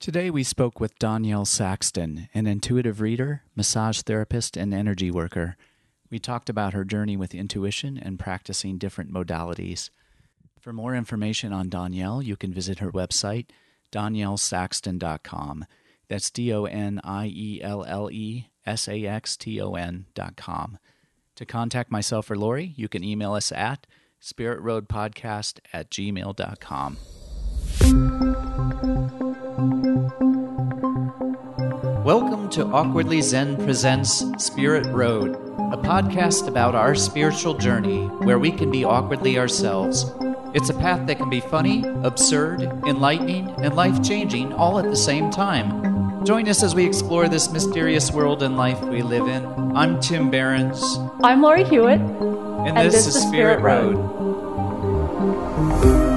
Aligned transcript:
Today 0.00 0.30
we 0.30 0.44
spoke 0.44 0.78
with 0.78 0.96
Donielle 1.00 1.44
Saxton, 1.44 2.28
an 2.32 2.46
intuitive 2.46 3.00
reader, 3.00 3.42
massage 3.56 4.02
therapist, 4.02 4.56
and 4.56 4.72
energy 4.72 5.10
worker. 5.10 5.56
We 6.08 6.20
talked 6.20 6.48
about 6.48 6.72
her 6.72 6.84
journey 6.84 7.16
with 7.16 7.34
intuition 7.34 7.98
and 7.98 8.16
practicing 8.16 8.78
different 8.78 9.12
modalities. 9.12 9.90
For 10.60 10.72
more 10.72 10.94
information 10.94 11.52
on 11.52 11.68
Donielle, 11.68 12.24
you 12.24 12.36
can 12.36 12.54
visit 12.54 12.78
her 12.78 12.92
website, 12.92 13.46
doniellesaxton.com. 13.90 15.64
That's 16.08 16.30
D 16.30 16.52
O 16.54 16.64
N 16.66 17.00
I 17.02 17.26
E 17.26 17.60
L 17.60 17.84
L 17.84 18.08
E 18.08 18.50
S 18.64 18.86
A 18.88 19.04
X 19.04 19.36
T 19.36 19.60
O 19.60 19.74
N.com. 19.74 20.78
To 21.34 21.44
contact 21.44 21.90
myself 21.90 22.30
or 22.30 22.36
Laurie, 22.36 22.72
you 22.76 22.88
can 22.88 23.02
email 23.02 23.32
us 23.32 23.50
at 23.50 23.84
spiritroadpodcast 24.22 25.58
at 25.72 25.90
gmail.com. 25.90 26.98
Welcome 32.08 32.48
to 32.52 32.64
Awkwardly 32.64 33.20
Zen 33.20 33.56
Presents 33.56 34.24
Spirit 34.42 34.86
Road, 34.86 35.34
a 35.34 35.76
podcast 35.76 36.48
about 36.48 36.74
our 36.74 36.94
spiritual 36.94 37.52
journey 37.52 38.06
where 38.06 38.38
we 38.38 38.50
can 38.50 38.70
be 38.70 38.82
awkwardly 38.82 39.38
ourselves. 39.38 40.10
It's 40.54 40.70
a 40.70 40.74
path 40.74 41.06
that 41.06 41.18
can 41.18 41.28
be 41.28 41.40
funny, 41.40 41.84
absurd, 42.04 42.62
enlightening, 42.86 43.50
and 43.62 43.76
life 43.76 44.02
changing 44.02 44.54
all 44.54 44.78
at 44.78 44.86
the 44.86 44.96
same 44.96 45.30
time. 45.30 46.24
Join 46.24 46.48
us 46.48 46.62
as 46.62 46.74
we 46.74 46.86
explore 46.86 47.28
this 47.28 47.52
mysterious 47.52 48.10
world 48.10 48.42
and 48.42 48.56
life 48.56 48.80
we 48.84 49.02
live 49.02 49.28
in. 49.28 49.44
I'm 49.76 50.00
Tim 50.00 50.30
Behrens. 50.30 50.82
I'm 51.22 51.42
Laurie 51.42 51.64
Hewitt. 51.64 52.00
And, 52.00 52.68
and 52.68 52.86
this, 52.86 53.04
this, 53.04 53.16
is 53.16 53.22
Spirit, 53.22 53.58
Spirit 53.58 53.60
Road. 53.60 53.96
Road. 55.84 56.07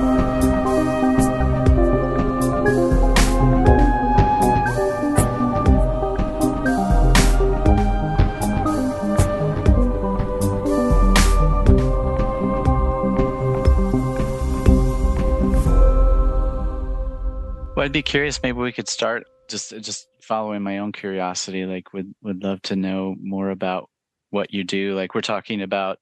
I'd 17.92 17.94
be 17.94 18.04
curious. 18.04 18.42
Maybe 18.42 18.58
we 18.58 18.72
could 18.72 18.88
start 18.88 19.26
just 19.50 19.72
just 19.82 20.08
following 20.22 20.62
my 20.62 20.78
own 20.78 20.94
curiosity. 20.94 21.66
Like, 21.66 21.92
would 21.92 22.16
would 22.22 22.42
love 22.42 22.62
to 22.62 22.78
know 22.78 23.18
more 23.22 23.50
about 23.50 23.90
what 24.30 24.54
you 24.54 24.64
do. 24.64 24.96
Like, 24.96 25.14
we're 25.14 25.20
talking 25.20 25.62
about 25.62 26.00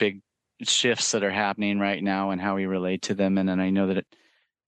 big 0.00 0.22
shifts 0.64 1.12
that 1.12 1.22
are 1.22 1.30
happening 1.30 1.78
right 1.78 2.02
now 2.02 2.30
and 2.30 2.40
how 2.40 2.56
we 2.56 2.66
relate 2.66 3.02
to 3.02 3.14
them. 3.14 3.38
And 3.38 3.48
then 3.48 3.60
I 3.60 3.70
know 3.70 3.86
that 3.86 3.98
it, 3.98 4.06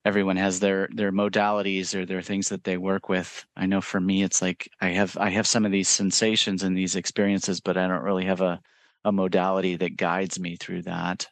everyone 0.04 0.36
has 0.36 0.60
their 0.60 0.88
their 0.94 1.10
modalities 1.10 1.96
or 1.96 2.06
their 2.06 2.22
things 2.22 2.48
that 2.50 2.62
they 2.62 2.76
work 2.76 3.08
with. 3.08 3.44
I 3.56 3.66
know 3.66 3.80
for 3.80 3.98
me, 3.98 4.22
it's 4.22 4.40
like 4.40 4.70
I 4.80 4.90
have 4.90 5.16
I 5.16 5.30
have 5.30 5.48
some 5.48 5.64
of 5.66 5.72
these 5.72 5.88
sensations 5.88 6.62
and 6.62 6.78
these 6.78 6.94
experiences, 6.94 7.60
but 7.60 7.76
I 7.76 7.88
don't 7.88 8.04
really 8.04 8.26
have 8.26 8.40
a 8.40 8.60
a 9.04 9.10
modality 9.10 9.74
that 9.78 9.96
guides 9.96 10.38
me 10.38 10.54
through 10.54 10.82
that 10.82 11.26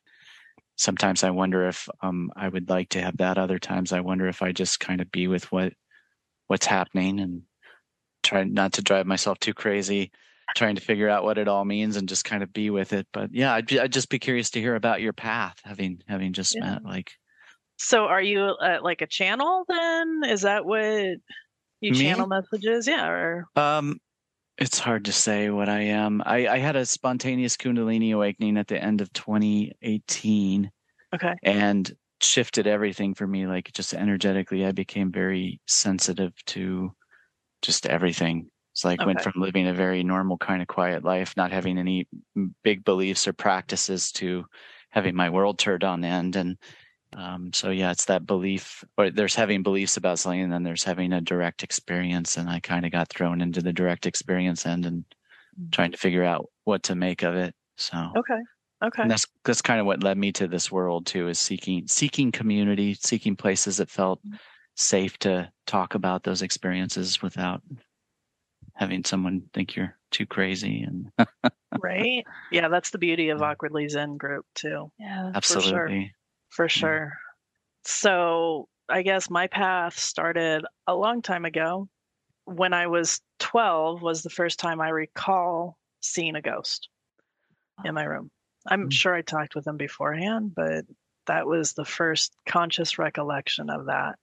sometimes 0.76 1.22
I 1.22 1.30
wonder 1.30 1.68
if 1.68 1.88
um, 2.00 2.30
I 2.36 2.48
would 2.48 2.68
like 2.68 2.90
to 2.90 3.02
have 3.02 3.16
that. 3.18 3.38
Other 3.38 3.58
times 3.58 3.92
I 3.92 4.00
wonder 4.00 4.26
if 4.26 4.42
I 4.42 4.52
just 4.52 4.80
kind 4.80 5.00
of 5.00 5.10
be 5.10 5.28
with 5.28 5.50
what 5.52 5.72
what's 6.46 6.66
happening 6.66 7.20
and 7.20 7.42
try 8.22 8.44
not 8.44 8.74
to 8.74 8.82
drive 8.82 9.06
myself 9.06 9.38
too 9.38 9.54
crazy, 9.54 10.10
trying 10.56 10.74
to 10.74 10.80
figure 10.80 11.08
out 11.08 11.24
what 11.24 11.38
it 11.38 11.48
all 11.48 11.64
means 11.64 11.96
and 11.96 12.08
just 12.08 12.24
kind 12.24 12.42
of 12.42 12.52
be 12.52 12.70
with 12.70 12.92
it. 12.92 13.06
But 13.12 13.30
yeah, 13.32 13.54
I'd, 13.54 13.66
be, 13.66 13.80
I'd 13.80 13.92
just 13.92 14.08
be 14.08 14.18
curious 14.18 14.50
to 14.50 14.60
hear 14.60 14.74
about 14.74 15.00
your 15.00 15.12
path, 15.12 15.56
having 15.64 16.02
having 16.08 16.32
just 16.32 16.54
yeah. 16.54 16.70
met 16.70 16.84
like. 16.84 17.12
So, 17.76 18.04
are 18.04 18.22
you 18.22 18.40
uh, 18.40 18.78
like 18.82 19.02
a 19.02 19.06
channel 19.06 19.64
then? 19.68 20.22
Is 20.28 20.42
that 20.42 20.64
what 20.64 21.16
you 21.80 21.92
Me? 21.92 22.02
channel 22.02 22.26
messages? 22.26 22.86
Yeah, 22.86 23.08
or 23.08 23.46
um, 23.56 23.98
it's 24.58 24.78
hard 24.78 25.06
to 25.06 25.12
say 25.12 25.50
what 25.50 25.68
I 25.68 25.80
am. 25.80 26.22
I, 26.24 26.46
I 26.46 26.58
had 26.58 26.76
a 26.76 26.86
spontaneous 26.86 27.56
Kundalini 27.56 28.14
awakening 28.14 28.56
at 28.56 28.68
the 28.68 28.82
end 28.82 29.00
of 29.00 29.12
2018. 29.12 30.70
Okay. 31.14 31.34
And 31.42 31.92
shifted 32.20 32.66
everything 32.66 33.14
for 33.14 33.26
me. 33.26 33.46
Like 33.46 33.72
just 33.72 33.94
energetically, 33.94 34.64
I 34.64 34.72
became 34.72 35.10
very 35.10 35.60
sensitive 35.66 36.32
to 36.46 36.92
just 37.62 37.86
everything. 37.86 38.50
It's 38.72 38.84
like 38.84 39.00
okay. 39.00 39.06
went 39.06 39.22
from 39.22 39.34
living 39.36 39.68
a 39.68 39.74
very 39.74 40.02
normal 40.02 40.38
kind 40.38 40.62
of 40.62 40.68
quiet 40.68 41.04
life, 41.04 41.34
not 41.36 41.52
having 41.52 41.78
any 41.78 42.08
mm, 42.36 42.50
big 42.62 42.84
beliefs 42.84 43.28
or 43.28 43.32
practices 43.32 44.12
to 44.12 44.44
having 44.90 45.14
my 45.14 45.30
world 45.30 45.58
turned 45.58 45.84
on 45.84 46.04
end. 46.04 46.36
And 46.36 46.56
um, 47.16 47.52
so 47.52 47.70
yeah, 47.70 47.90
it's 47.90 48.06
that 48.06 48.26
belief, 48.26 48.84
or 48.98 49.10
there's 49.10 49.34
having 49.34 49.62
beliefs 49.62 49.96
about 49.96 50.18
something, 50.18 50.40
and 50.40 50.52
then 50.52 50.62
there's 50.62 50.84
having 50.84 51.12
a 51.12 51.20
direct 51.20 51.62
experience. 51.62 52.36
And 52.36 52.48
I 52.48 52.60
kind 52.60 52.84
of 52.84 52.92
got 52.92 53.08
thrown 53.08 53.40
into 53.40 53.60
the 53.60 53.72
direct 53.72 54.06
experience 54.06 54.66
end 54.66 54.86
and 54.86 55.04
mm-hmm. 55.04 55.70
trying 55.70 55.92
to 55.92 55.98
figure 55.98 56.24
out 56.24 56.50
what 56.64 56.82
to 56.84 56.94
make 56.94 57.22
of 57.22 57.34
it. 57.34 57.54
So 57.76 58.10
okay, 58.16 58.40
okay, 58.82 59.02
and 59.02 59.10
that's 59.10 59.26
that's 59.44 59.62
kind 59.62 59.80
of 59.80 59.86
what 59.86 60.02
led 60.02 60.18
me 60.18 60.32
to 60.32 60.48
this 60.48 60.72
world 60.72 61.06
too, 61.06 61.28
is 61.28 61.38
seeking 61.38 61.86
seeking 61.86 62.32
community, 62.32 62.94
seeking 62.94 63.36
places 63.36 63.76
that 63.76 63.90
felt 63.90 64.20
mm-hmm. 64.26 64.36
safe 64.76 65.18
to 65.20 65.50
talk 65.66 65.94
about 65.94 66.24
those 66.24 66.42
experiences 66.42 67.22
without 67.22 67.62
having 68.74 69.04
someone 69.04 69.42
think 69.52 69.76
you're 69.76 69.96
too 70.10 70.26
crazy 70.26 70.82
and 70.82 71.10
right 71.78 72.24
yeah 72.50 72.66
that's 72.66 72.90
the 72.90 72.98
beauty 72.98 73.28
of 73.28 73.40
awkwardly 73.40 73.88
zen 73.88 74.16
group 74.16 74.44
too 74.54 74.90
yeah 74.98 75.30
absolutely 75.32 76.12
for 76.54 76.68
sure. 76.68 77.12
So 77.84 78.68
I 78.88 79.02
guess 79.02 79.28
my 79.28 79.46
path 79.46 79.98
started 79.98 80.64
a 80.86 80.94
long 80.94 81.22
time 81.22 81.44
ago. 81.44 81.88
When 82.44 82.72
I 82.72 82.86
was 82.86 83.20
12 83.40 84.02
was 84.02 84.22
the 84.22 84.30
first 84.30 84.58
time 84.58 84.80
I 84.80 84.90
recall 84.90 85.78
seeing 86.00 86.36
a 86.36 86.42
ghost 86.42 86.88
in 87.84 87.94
my 87.94 88.04
room. 88.04 88.30
I'm 88.68 88.82
mm-hmm. 88.82 88.90
sure 88.90 89.14
I 89.14 89.22
talked 89.22 89.54
with 89.54 89.64
them 89.64 89.76
beforehand, 89.76 90.52
but 90.54 90.84
that 91.26 91.46
was 91.46 91.72
the 91.72 91.84
first 91.84 92.34
conscious 92.46 92.98
recollection 92.98 93.70
of 93.70 93.86
that. 93.86 94.18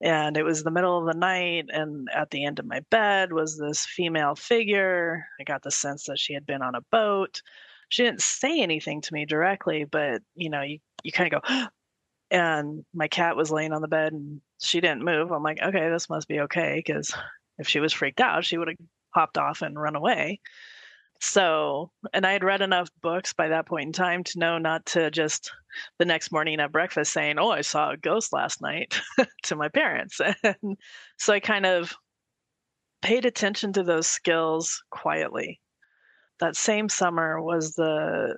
And 0.00 0.36
it 0.36 0.44
was 0.44 0.62
the 0.62 0.70
middle 0.70 0.96
of 0.98 1.12
the 1.12 1.18
night, 1.18 1.66
and 1.72 2.08
at 2.14 2.30
the 2.30 2.44
end 2.44 2.60
of 2.60 2.66
my 2.66 2.80
bed 2.88 3.32
was 3.32 3.58
this 3.58 3.84
female 3.84 4.36
figure. 4.36 5.26
I 5.40 5.44
got 5.44 5.64
the 5.64 5.72
sense 5.72 6.04
that 6.04 6.20
she 6.20 6.34
had 6.34 6.46
been 6.46 6.62
on 6.62 6.76
a 6.76 6.84
boat. 6.92 7.42
She 7.88 8.04
didn't 8.04 8.22
say 8.22 8.60
anything 8.60 9.00
to 9.00 9.12
me 9.12 9.26
directly, 9.26 9.84
but 9.84 10.22
you 10.36 10.50
know, 10.50 10.62
you 10.62 10.78
you 11.02 11.12
kind 11.12 11.32
of 11.32 11.42
go, 11.42 11.66
and 12.30 12.84
my 12.94 13.08
cat 13.08 13.36
was 13.36 13.50
laying 13.50 13.72
on 13.72 13.82
the 13.82 13.88
bed 13.88 14.12
and 14.12 14.40
she 14.60 14.80
didn't 14.80 15.04
move. 15.04 15.30
I'm 15.30 15.42
like, 15.42 15.62
okay, 15.62 15.88
this 15.88 16.10
must 16.10 16.28
be 16.28 16.40
okay 16.40 16.82
because 16.84 17.14
if 17.58 17.68
she 17.68 17.80
was 17.80 17.92
freaked 17.92 18.20
out, 18.20 18.44
she 18.44 18.58
would 18.58 18.68
have 18.68 18.76
hopped 19.14 19.38
off 19.38 19.62
and 19.62 19.80
run 19.80 19.96
away. 19.96 20.40
So, 21.20 21.90
and 22.12 22.24
I 22.24 22.32
had 22.32 22.44
read 22.44 22.60
enough 22.60 22.90
books 23.02 23.32
by 23.32 23.48
that 23.48 23.66
point 23.66 23.86
in 23.86 23.92
time 23.92 24.22
to 24.24 24.38
know 24.38 24.58
not 24.58 24.86
to 24.86 25.10
just 25.10 25.50
the 25.98 26.04
next 26.04 26.30
morning 26.30 26.60
at 26.60 26.70
breakfast 26.70 27.12
saying, 27.12 27.38
Oh, 27.38 27.50
I 27.50 27.62
saw 27.62 27.90
a 27.90 27.96
ghost 27.96 28.32
last 28.32 28.62
night 28.62 29.00
to 29.44 29.56
my 29.56 29.68
parents. 29.68 30.20
And 30.44 30.76
so 31.18 31.32
I 31.32 31.40
kind 31.40 31.66
of 31.66 31.94
paid 33.02 33.24
attention 33.24 33.72
to 33.72 33.82
those 33.82 34.06
skills 34.06 34.82
quietly. 34.90 35.60
That 36.38 36.56
same 36.56 36.88
summer 36.88 37.42
was 37.42 37.74
the 37.74 38.36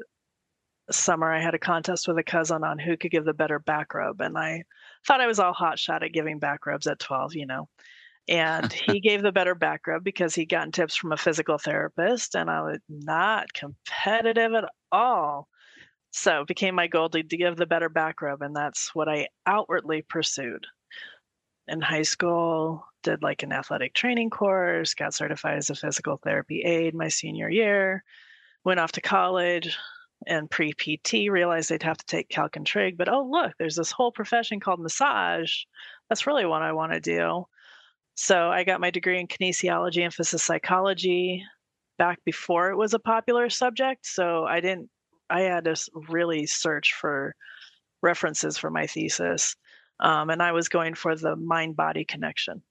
summer 0.92 1.32
I 1.32 1.40
had 1.40 1.54
a 1.54 1.58
contest 1.58 2.08
with 2.08 2.18
a 2.18 2.22
cousin 2.22 2.64
on 2.64 2.78
who 2.78 2.96
could 2.96 3.10
give 3.10 3.24
the 3.24 3.34
better 3.34 3.58
back 3.58 3.94
rub. 3.94 4.20
And 4.20 4.36
I 4.36 4.64
thought 5.06 5.20
I 5.20 5.26
was 5.26 5.38
all 5.38 5.52
hot 5.52 5.78
shot 5.78 6.02
at 6.02 6.12
giving 6.12 6.38
back 6.38 6.66
rubs 6.66 6.86
at 6.86 6.98
12, 6.98 7.34
you 7.34 7.46
know. 7.46 7.68
And 8.28 8.72
he 8.88 9.00
gave 9.00 9.22
the 9.22 9.32
better 9.32 9.54
back 9.54 9.86
rub 9.86 10.04
because 10.04 10.34
he'd 10.34 10.48
gotten 10.48 10.72
tips 10.72 10.96
from 10.96 11.12
a 11.12 11.16
physical 11.16 11.58
therapist, 11.58 12.34
and 12.34 12.50
I 12.50 12.62
was 12.62 12.78
not 12.88 13.52
competitive 13.52 14.54
at 14.54 14.64
all. 14.92 15.48
So 16.12 16.40
it 16.40 16.48
became 16.48 16.74
my 16.74 16.88
goal 16.88 17.08
to, 17.10 17.22
to 17.22 17.36
give 17.36 17.56
the 17.56 17.66
better 17.66 17.88
back 17.88 18.20
rub, 18.20 18.42
and 18.42 18.54
that's 18.54 18.94
what 18.94 19.08
I 19.08 19.28
outwardly 19.46 20.02
pursued. 20.02 20.66
In 21.68 21.80
high 21.80 22.02
school, 22.02 22.84
did 23.02 23.22
like 23.22 23.42
an 23.42 23.52
athletic 23.52 23.94
training 23.94 24.30
course, 24.30 24.94
got 24.94 25.14
certified 25.14 25.58
as 25.58 25.70
a 25.70 25.74
physical 25.74 26.16
therapy 26.16 26.62
aide 26.62 26.94
my 26.94 27.08
senior 27.08 27.48
year, 27.48 28.02
went 28.64 28.80
off 28.80 28.92
to 28.92 29.00
college, 29.00 29.76
and 30.26 30.50
pre 30.50 30.72
PT 30.72 31.30
realized 31.30 31.70
they'd 31.70 31.82
have 31.82 31.98
to 31.98 32.06
take 32.06 32.28
calc 32.28 32.56
and 32.56 32.66
trig, 32.66 32.98
but 32.98 33.08
oh, 33.08 33.26
look, 33.30 33.52
there's 33.58 33.76
this 33.76 33.90
whole 33.90 34.12
profession 34.12 34.60
called 34.60 34.80
massage. 34.80 35.64
That's 36.08 36.26
really 36.26 36.46
what 36.46 36.62
I 36.62 36.72
want 36.72 36.92
to 36.92 37.00
do. 37.00 37.46
So 38.14 38.50
I 38.50 38.64
got 38.64 38.80
my 38.80 38.90
degree 38.90 39.18
in 39.18 39.28
kinesiology, 39.28 40.02
emphasis 40.02 40.42
psychology 40.42 41.44
back 41.98 42.18
before 42.24 42.70
it 42.70 42.76
was 42.76 42.94
a 42.94 42.98
popular 42.98 43.48
subject. 43.48 44.06
So 44.06 44.44
I 44.44 44.60
didn't, 44.60 44.90
I 45.30 45.42
had 45.42 45.64
to 45.64 45.76
really 46.08 46.46
search 46.46 46.94
for 46.94 47.34
references 48.02 48.58
for 48.58 48.70
my 48.70 48.86
thesis. 48.86 49.56
Um, 50.00 50.30
and 50.30 50.42
I 50.42 50.52
was 50.52 50.68
going 50.68 50.94
for 50.94 51.14
the 51.14 51.36
mind 51.36 51.76
body 51.76 52.04
connection. 52.04 52.62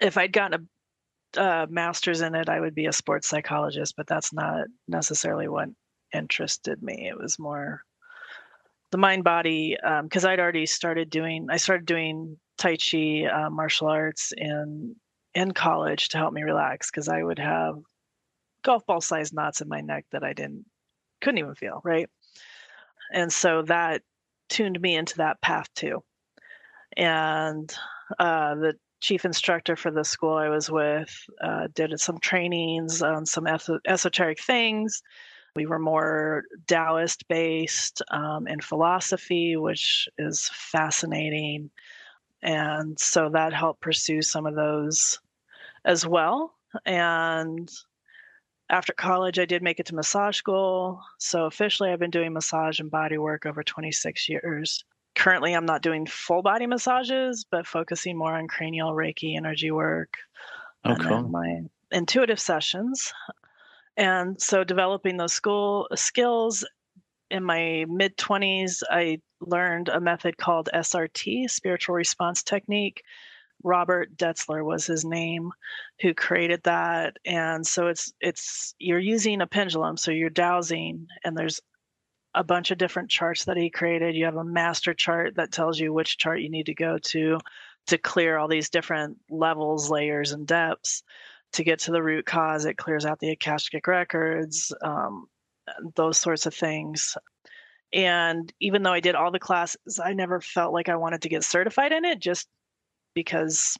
If 0.00 0.16
I'd 0.16 0.32
gotten 0.32 0.68
a 1.36 1.40
uh, 1.40 1.66
master's 1.68 2.20
in 2.20 2.34
it, 2.34 2.48
I 2.48 2.60
would 2.60 2.74
be 2.74 2.86
a 2.86 2.92
sports 2.92 3.28
psychologist, 3.28 3.94
but 3.96 4.06
that's 4.06 4.32
not 4.32 4.66
necessarily 4.88 5.48
what 5.48 5.68
interested 6.12 6.82
me. 6.82 7.08
It 7.08 7.18
was 7.18 7.38
more 7.38 7.82
the 8.90 8.98
mind 8.98 9.24
body 9.24 9.76
because 10.02 10.24
um, 10.24 10.30
I'd 10.30 10.40
already 10.40 10.66
started 10.66 11.10
doing. 11.10 11.46
I 11.50 11.56
started 11.56 11.86
doing 11.86 12.38
Tai 12.58 12.76
Chi, 12.76 13.24
uh, 13.24 13.50
martial 13.50 13.88
arts 13.88 14.32
in 14.36 14.96
in 15.34 15.52
college 15.52 16.08
to 16.08 16.18
help 16.18 16.32
me 16.32 16.42
relax 16.42 16.90
because 16.90 17.08
I 17.08 17.22
would 17.22 17.38
have 17.38 17.76
golf 18.62 18.84
ball 18.86 19.00
sized 19.00 19.32
knots 19.32 19.60
in 19.60 19.68
my 19.68 19.80
neck 19.80 20.06
that 20.12 20.24
I 20.24 20.32
didn't 20.32 20.66
couldn't 21.20 21.38
even 21.38 21.54
feel 21.54 21.80
right, 21.84 22.08
and 23.12 23.32
so 23.32 23.62
that 23.62 24.02
tuned 24.48 24.80
me 24.80 24.96
into 24.96 25.18
that 25.18 25.40
path 25.40 25.72
too. 25.74 26.02
And 26.96 27.72
uh, 28.18 28.56
the 28.56 28.74
chief 29.00 29.24
instructor 29.24 29.76
for 29.76 29.90
the 29.90 30.04
school 30.04 30.34
I 30.34 30.48
was 30.48 30.70
with 30.70 31.14
uh, 31.40 31.68
did 31.74 31.98
some 32.00 32.18
trainings 32.18 33.02
on 33.02 33.24
some 33.24 33.46
esoteric 33.46 34.40
things. 34.40 35.02
We 35.54 35.66
were 35.66 35.78
more 35.78 36.44
Taoist 36.66 37.26
based 37.28 38.02
um, 38.10 38.46
in 38.46 38.60
philosophy, 38.60 39.56
which 39.56 40.08
is 40.18 40.50
fascinating. 40.52 41.70
And 42.42 42.98
so 42.98 43.30
that 43.30 43.52
helped 43.52 43.80
pursue 43.80 44.22
some 44.22 44.46
of 44.46 44.54
those 44.54 45.20
as 45.84 46.06
well. 46.06 46.54
And 46.86 47.70
after 48.70 48.92
college, 48.92 49.38
I 49.38 49.44
did 49.44 49.62
make 49.62 49.80
it 49.80 49.86
to 49.86 49.94
massage 49.94 50.36
school. 50.36 51.02
So 51.18 51.46
officially, 51.46 51.90
I've 51.90 51.98
been 51.98 52.10
doing 52.10 52.32
massage 52.32 52.78
and 52.78 52.90
body 52.90 53.18
work 53.18 53.44
over 53.44 53.62
26 53.62 54.28
years. 54.28 54.84
Currently, 55.16 55.54
I'm 55.54 55.66
not 55.66 55.82
doing 55.82 56.06
full 56.06 56.42
body 56.42 56.66
massages, 56.66 57.44
but 57.50 57.66
focusing 57.66 58.16
more 58.16 58.34
on 58.34 58.46
cranial 58.46 58.92
Reiki 58.92 59.36
energy 59.36 59.70
work. 59.72 60.16
Oh, 60.84 60.92
and 60.92 61.02
cool. 61.02 61.22
my 61.28 61.62
intuitive 61.90 62.40
sessions. 62.40 63.12
And 64.00 64.40
so, 64.40 64.64
developing 64.64 65.18
those 65.18 65.34
school 65.34 65.86
skills 65.94 66.64
in 67.30 67.44
my 67.44 67.84
mid 67.86 68.16
20s, 68.16 68.82
I 68.90 69.20
learned 69.42 69.90
a 69.90 70.00
method 70.00 70.38
called 70.38 70.70
SRT, 70.74 71.50
Spiritual 71.50 71.96
Response 71.96 72.42
Technique. 72.42 73.02
Robert 73.62 74.16
Detzler 74.16 74.64
was 74.64 74.86
his 74.86 75.04
name 75.04 75.50
who 76.00 76.14
created 76.14 76.62
that. 76.62 77.18
And 77.26 77.66
so 77.66 77.88
it's 77.88 78.10
it's 78.22 78.74
you're 78.78 78.98
using 78.98 79.42
a 79.42 79.46
pendulum 79.46 79.98
so 79.98 80.10
you're 80.12 80.30
dowsing 80.30 81.06
and 81.22 81.36
there's 81.36 81.60
a 82.34 82.42
bunch 82.42 82.70
of 82.70 82.78
different 82.78 83.10
charts 83.10 83.44
that 83.44 83.58
he 83.58 83.68
created. 83.68 84.16
You 84.16 84.24
have 84.24 84.36
a 84.36 84.44
master 84.44 84.94
chart 84.94 85.34
that 85.36 85.52
tells 85.52 85.78
you 85.78 85.92
which 85.92 86.16
chart 86.16 86.40
you 86.40 86.48
need 86.48 86.66
to 86.66 86.74
go 86.74 86.96
to 86.96 87.38
to 87.88 87.98
clear 87.98 88.38
all 88.38 88.48
these 88.48 88.70
different 88.70 89.18
levels 89.28 89.90
layers 89.90 90.32
and 90.32 90.46
depths 90.46 91.02
to 91.52 91.64
get 91.64 91.80
to 91.80 91.90
the 91.90 92.02
root 92.02 92.26
cause 92.26 92.64
it 92.64 92.76
clears 92.76 93.04
out 93.04 93.18
the 93.18 93.30
akashic 93.30 93.86
records 93.86 94.72
um, 94.82 95.26
those 95.94 96.18
sorts 96.18 96.46
of 96.46 96.54
things. 96.54 97.16
And 97.92 98.52
even 98.60 98.82
though 98.82 98.92
i 98.92 99.00
did 99.00 99.16
all 99.16 99.32
the 99.32 99.40
classes 99.40 99.98
i 100.02 100.12
never 100.12 100.40
felt 100.40 100.72
like 100.72 100.88
i 100.88 100.94
wanted 100.94 101.22
to 101.22 101.28
get 101.28 101.42
certified 101.42 101.90
in 101.90 102.04
it 102.04 102.20
just 102.20 102.46
because 103.14 103.76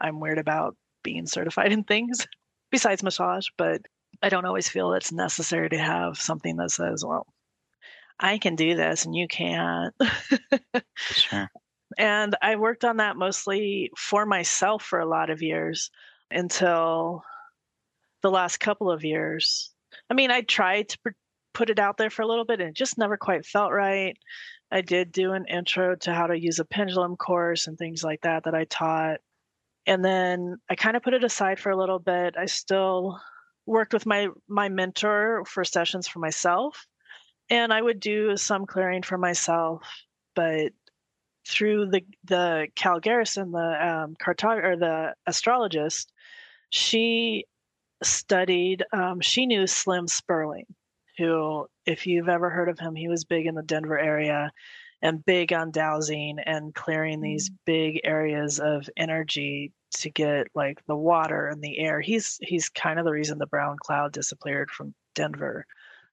i'm 0.00 0.18
weird 0.18 0.38
about 0.38 0.76
being 1.04 1.26
certified 1.26 1.72
in 1.72 1.84
things 1.84 2.26
besides 2.72 3.04
massage 3.04 3.46
but 3.56 3.80
i 4.20 4.28
don't 4.28 4.46
always 4.46 4.68
feel 4.68 4.92
it's 4.92 5.12
necessary 5.12 5.68
to 5.68 5.78
have 5.78 6.18
something 6.18 6.56
that 6.56 6.72
says 6.72 7.04
well 7.04 7.24
i 8.18 8.36
can 8.36 8.56
do 8.56 8.74
this 8.74 9.04
and 9.04 9.14
you 9.14 9.28
can't. 9.28 9.94
Sure. 10.96 11.48
And 11.98 12.34
i 12.40 12.56
worked 12.56 12.86
on 12.86 12.96
that 12.96 13.16
mostly 13.16 13.90
for 13.98 14.24
myself 14.24 14.82
for 14.82 14.98
a 14.98 15.08
lot 15.08 15.28
of 15.28 15.42
years 15.42 15.90
until 16.32 17.22
the 18.22 18.30
last 18.30 18.58
couple 18.58 18.90
of 18.90 19.04
years. 19.04 19.70
I 20.10 20.14
mean, 20.14 20.30
I 20.30 20.42
tried 20.42 20.90
to 20.90 20.98
put 21.54 21.70
it 21.70 21.78
out 21.78 21.96
there 21.98 22.10
for 22.10 22.22
a 22.22 22.26
little 22.26 22.44
bit 22.44 22.60
and 22.60 22.70
it 22.70 22.76
just 22.76 22.98
never 22.98 23.16
quite 23.16 23.44
felt 23.44 23.72
right. 23.72 24.16
I 24.70 24.80
did 24.80 25.12
do 25.12 25.32
an 25.32 25.46
intro 25.46 25.96
to 25.96 26.14
how 26.14 26.26
to 26.26 26.38
use 26.38 26.58
a 26.58 26.64
pendulum 26.64 27.16
course 27.16 27.66
and 27.66 27.76
things 27.76 28.02
like 28.02 28.22
that 28.22 28.44
that 28.44 28.54
I 28.54 28.64
taught. 28.64 29.20
And 29.86 30.04
then 30.04 30.58
I 30.70 30.76
kind 30.76 30.96
of 30.96 31.02
put 31.02 31.14
it 31.14 31.24
aside 31.24 31.58
for 31.58 31.70
a 31.70 31.76
little 31.76 31.98
bit. 31.98 32.36
I 32.38 32.46
still 32.46 33.20
worked 33.66 33.92
with 33.92 34.06
my 34.06 34.28
my 34.48 34.68
mentor 34.68 35.44
for 35.46 35.64
sessions 35.64 36.08
for 36.08 36.18
myself 36.20 36.86
and 37.52 37.72
I 37.72 37.82
would 37.82 38.00
do 38.00 38.36
some 38.36 38.64
clearing 38.64 39.02
for 39.02 39.18
myself, 39.18 39.82
but 40.34 40.72
through 41.46 41.90
the 41.90 42.02
the 42.24 42.68
Cal 42.76 42.98
Garrison, 42.98 43.52
the 43.52 43.58
um, 43.58 44.16
cartog 44.16 44.64
or 44.64 44.76
the 44.76 45.14
astrologist, 45.26 46.12
she 46.72 47.44
studied. 48.02 48.82
Um, 48.94 49.20
she 49.20 49.44
knew 49.44 49.66
Slim 49.66 50.08
Sperling, 50.08 50.64
who, 51.18 51.66
if 51.84 52.06
you've 52.06 52.30
ever 52.30 52.48
heard 52.48 52.70
of 52.70 52.78
him, 52.78 52.94
he 52.94 53.08
was 53.08 53.24
big 53.24 53.46
in 53.46 53.54
the 53.54 53.62
Denver 53.62 53.98
area 53.98 54.50
and 55.02 55.24
big 55.24 55.52
on 55.52 55.70
dowsing 55.70 56.38
and 56.38 56.74
clearing 56.74 57.20
these 57.20 57.50
mm. 57.50 57.54
big 57.66 58.00
areas 58.04 58.58
of 58.58 58.88
energy 58.96 59.70
to 59.90 60.08
get 60.08 60.46
like 60.54 60.80
the 60.86 60.96
water 60.96 61.48
and 61.48 61.60
the 61.60 61.78
air. 61.78 62.00
He's 62.00 62.38
he's 62.40 62.70
kind 62.70 62.98
of 62.98 63.04
the 63.04 63.12
reason 63.12 63.36
the 63.36 63.46
brown 63.46 63.76
cloud 63.78 64.12
disappeared 64.12 64.70
from 64.70 64.94
Denver 65.14 65.66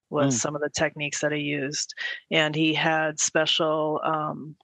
was 0.09 0.35
mm. 0.35 0.39
some 0.39 0.55
of 0.55 0.61
the 0.61 0.69
techniques 0.69 1.21
that 1.21 1.31
he 1.31 1.39
used, 1.39 1.93
and 2.31 2.53
he 2.53 2.73
had 2.73 3.17
special 3.17 4.01
um, 4.03 4.57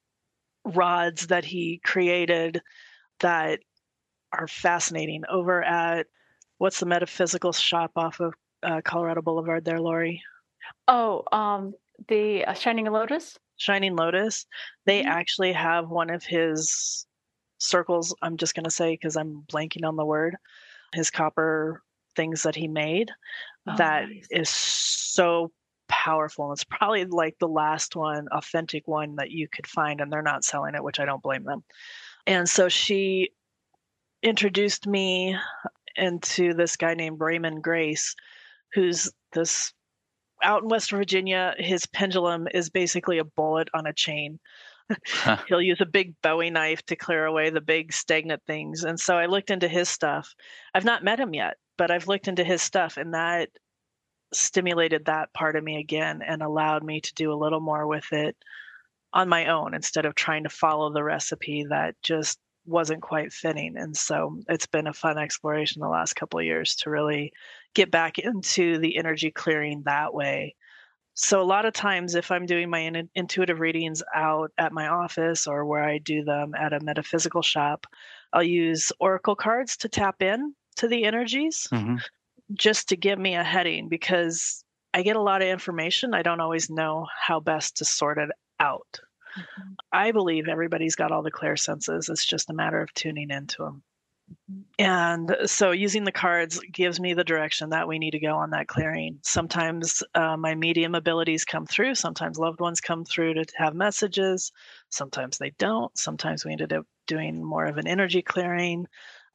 rods 0.66 1.28
that 1.28 1.46
he 1.46 1.80
created 1.86 2.62
that 3.22 3.62
are 4.36 4.48
fascinating 4.48 5.24
over 5.30 5.64
at 5.64 6.08
what's 6.58 6.80
the 6.80 6.86
metaphysical 6.86 7.52
shop 7.52 7.92
off 7.96 8.20
of 8.20 8.34
uh, 8.64 8.82
Colorado 8.84 9.22
Boulevard 9.22 9.66
there, 9.66 9.80
Laurie? 9.80 10.22
Oh, 10.88 11.24
um, 11.32 11.74
the 12.08 12.46
uh, 12.46 12.54
Shining 12.54 12.86
Lotus. 12.86 13.38
Shining 13.58 13.96
Lotus. 13.96 14.46
They 14.86 15.02
mm-hmm. 15.02 15.10
actually 15.10 15.54
have 15.54 15.90
one 15.90 16.10
of 16.10 16.24
his 16.24 17.06
circles. 17.58 18.16
I'm 18.22 18.38
just 18.38 18.56
going 18.56 18.66
to 18.66 18.72
say 18.72 18.94
because 18.94 19.16
I'm 19.16 19.44
blanking 19.48 19.86
on 19.86 19.96
the 19.96 20.06
word. 20.06 20.36
His 20.94 21.10
copper 21.10 21.82
things 22.16 22.44
that 22.44 22.56
he 22.56 22.68
made 22.68 23.12
oh, 23.68 23.76
that 23.78 24.08
nice. 24.08 24.28
is 24.32 24.50
so 24.50 25.52
powerful. 25.88 26.52
It's 26.52 26.64
probably 26.64 27.06
like 27.06 27.36
the 27.40 27.48
last 27.48 27.96
one, 27.96 28.28
authentic 28.32 28.88
one 28.88 29.16
that 29.16 29.32
you 29.32 29.48
could 29.48 29.68
find, 29.68 30.02
and 30.02 30.12
they're 30.12 30.22
not 30.22 30.44
selling 30.44 30.76
it, 30.76 30.84
which 30.84 31.00
I 31.00 31.06
don't 31.06 31.24
blame 31.24 31.44
them. 31.44 31.64
And 32.28 32.50
so 32.50 32.70
she 32.70 33.32
introduced 34.26 34.88
me 34.88 35.38
into 35.96 36.54
this 36.56 36.76
guy 36.76 36.96
named 36.96 37.22
Raymond 37.22 37.64
Grace, 37.64 38.16
who's 38.74 39.12
this 39.34 39.72
out 40.44 40.64
in 40.64 40.70
West 40.70 40.90
Virginia. 40.90 41.54
His 41.58 41.86
pendulum 41.86 42.48
is 42.54 42.70
basically 42.70 43.20
a 43.20 43.24
bullet 43.24 43.70
on 43.74 43.86
a 43.86 43.94
chain. 43.94 44.40
He'll 45.48 45.62
use 45.62 45.80
a 45.80 45.86
big 45.86 46.16
Bowie 46.22 46.50
knife 46.50 46.84
to 46.88 46.96
clear 46.96 47.26
away 47.26 47.52
the 47.52 47.62
big 47.62 47.94
stagnant 47.94 48.42
things. 48.46 48.84
And 48.84 49.00
so 49.00 49.16
I 49.16 49.28
looked 49.28 49.52
into 49.52 49.68
his 49.68 49.90
stuff. 49.90 50.34
I've 50.74 50.86
not 50.86 51.04
met 51.04 51.20
him 51.20 51.34
yet, 51.34 51.58
but 51.78 51.92
I've 51.92 52.08
looked 52.08 52.28
into 52.28 52.44
his 52.44 52.62
stuff, 52.62 52.98
and 52.98 53.14
that 53.14 53.50
stimulated 54.34 55.06
that 55.06 55.32
part 55.34 55.56
of 55.56 55.64
me 55.64 55.80
again 55.80 56.22
and 56.26 56.42
allowed 56.42 56.84
me 56.84 57.00
to 57.00 57.14
do 57.14 57.32
a 57.32 57.38
little 57.38 57.62
more 57.62 57.86
with 57.88 58.12
it 58.12 58.36
on 59.14 59.30
my 59.30 59.48
own 59.48 59.74
instead 59.74 60.06
of 60.06 60.14
trying 60.14 60.44
to 60.44 60.50
follow 60.50 60.92
the 60.92 61.04
recipe 61.04 61.66
that 61.70 61.96
just 62.02 62.40
wasn't 62.66 63.02
quite 63.02 63.34
fitting. 63.34 63.76
And 63.78 63.96
so 63.96 64.40
it's 64.50 64.68
been 64.68 64.88
a 64.88 64.94
fun 64.94 65.18
exploration 65.18 65.82
the 65.82 65.88
last 65.88 66.16
couple 66.16 66.40
of 66.40 66.46
years 66.46 66.76
to 66.78 66.90
really 66.90 67.32
get 67.74 67.92
back 67.92 68.20
into 68.20 68.78
the 68.80 68.98
energy 68.98 69.32
clearing 69.32 69.84
that 69.86 70.14
way. 70.14 70.56
So, 71.18 71.42
a 71.42 71.44
lot 71.44 71.66
of 71.66 71.72
times, 71.72 72.14
if 72.16 72.30
I'm 72.30 72.46
doing 72.46 72.70
my 72.70 72.80
in- 72.80 73.10
intuitive 73.16 73.62
readings 73.62 74.04
out 74.14 74.52
at 74.58 74.74
my 74.74 74.90
office 74.90 75.48
or 75.48 75.66
where 75.66 75.82
I 75.82 75.98
do 75.98 76.26
them 76.26 76.54
at 76.60 76.74
a 76.74 76.82
metaphysical 76.82 77.42
shop, 77.42 77.88
I'll 78.34 78.44
use 78.44 78.92
oracle 79.00 79.36
cards 79.36 79.78
to 79.78 79.88
tap 79.88 80.22
in 80.22 80.54
to 80.76 80.90
the 80.90 81.06
energies. 81.06 81.70
Mm-hmm 81.72 81.96
just 82.54 82.90
to 82.90 82.98
give 82.98 83.18
me 83.18 83.36
a 83.36 83.44
heading 83.44 83.90
because 83.90 84.64
I 84.94 85.02
get 85.02 85.16
a 85.16 85.22
lot 85.22 85.42
of 85.42 85.48
information. 85.48 86.14
I 86.14 86.22
don't 86.22 86.40
always 86.40 86.70
know 86.70 87.08
how 87.20 87.40
best 87.40 87.78
to 87.78 87.86
sort 87.86 88.18
it 88.18 88.30
out. 88.60 89.00
Mm-hmm. 89.38 89.74
I 89.92 90.12
believe 90.12 90.48
everybody's 90.48 90.96
got 90.96 91.12
all 91.12 91.24
the 91.24 91.32
clear 91.32 91.56
senses. 91.58 92.10
It's 92.10 92.26
just 92.26 92.50
a 92.50 92.54
matter 92.54 92.82
of 92.82 92.94
tuning 92.94 93.30
into 93.30 93.64
them. 93.64 93.84
Mm-hmm. 94.52 94.62
And 94.80 95.38
so 95.46 95.72
using 95.72 96.04
the 96.04 96.12
cards 96.12 96.60
gives 96.72 97.00
me 97.00 97.14
the 97.14 97.24
direction 97.24 97.70
that 97.70 97.88
we 97.88 98.00
need 98.00 98.12
to 98.12 98.20
go 98.20 98.36
on 98.36 98.50
that 98.52 98.68
clearing. 98.68 99.20
Sometimes 99.22 100.02
uh, 100.16 100.36
my 100.36 100.56
medium 100.56 100.96
abilities 100.96 101.46
come 101.46 101.66
through. 101.66 101.96
Sometimes 101.96 102.40
loved 102.40 102.60
ones 102.60 102.82
come 102.82 103.06
through 103.06 103.36
to 103.36 103.46
have 103.58 103.76
messages. 103.76 104.52
Sometimes 104.90 105.38
they 105.38 105.52
don't. 105.60 105.96
Sometimes 105.98 106.44
we 106.44 106.52
ended 106.52 106.74
up 106.74 106.86
doing 107.08 107.44
more 107.44 107.66
of 107.66 107.78
an 107.78 107.88
energy 107.88 108.22
clearing 108.22 108.88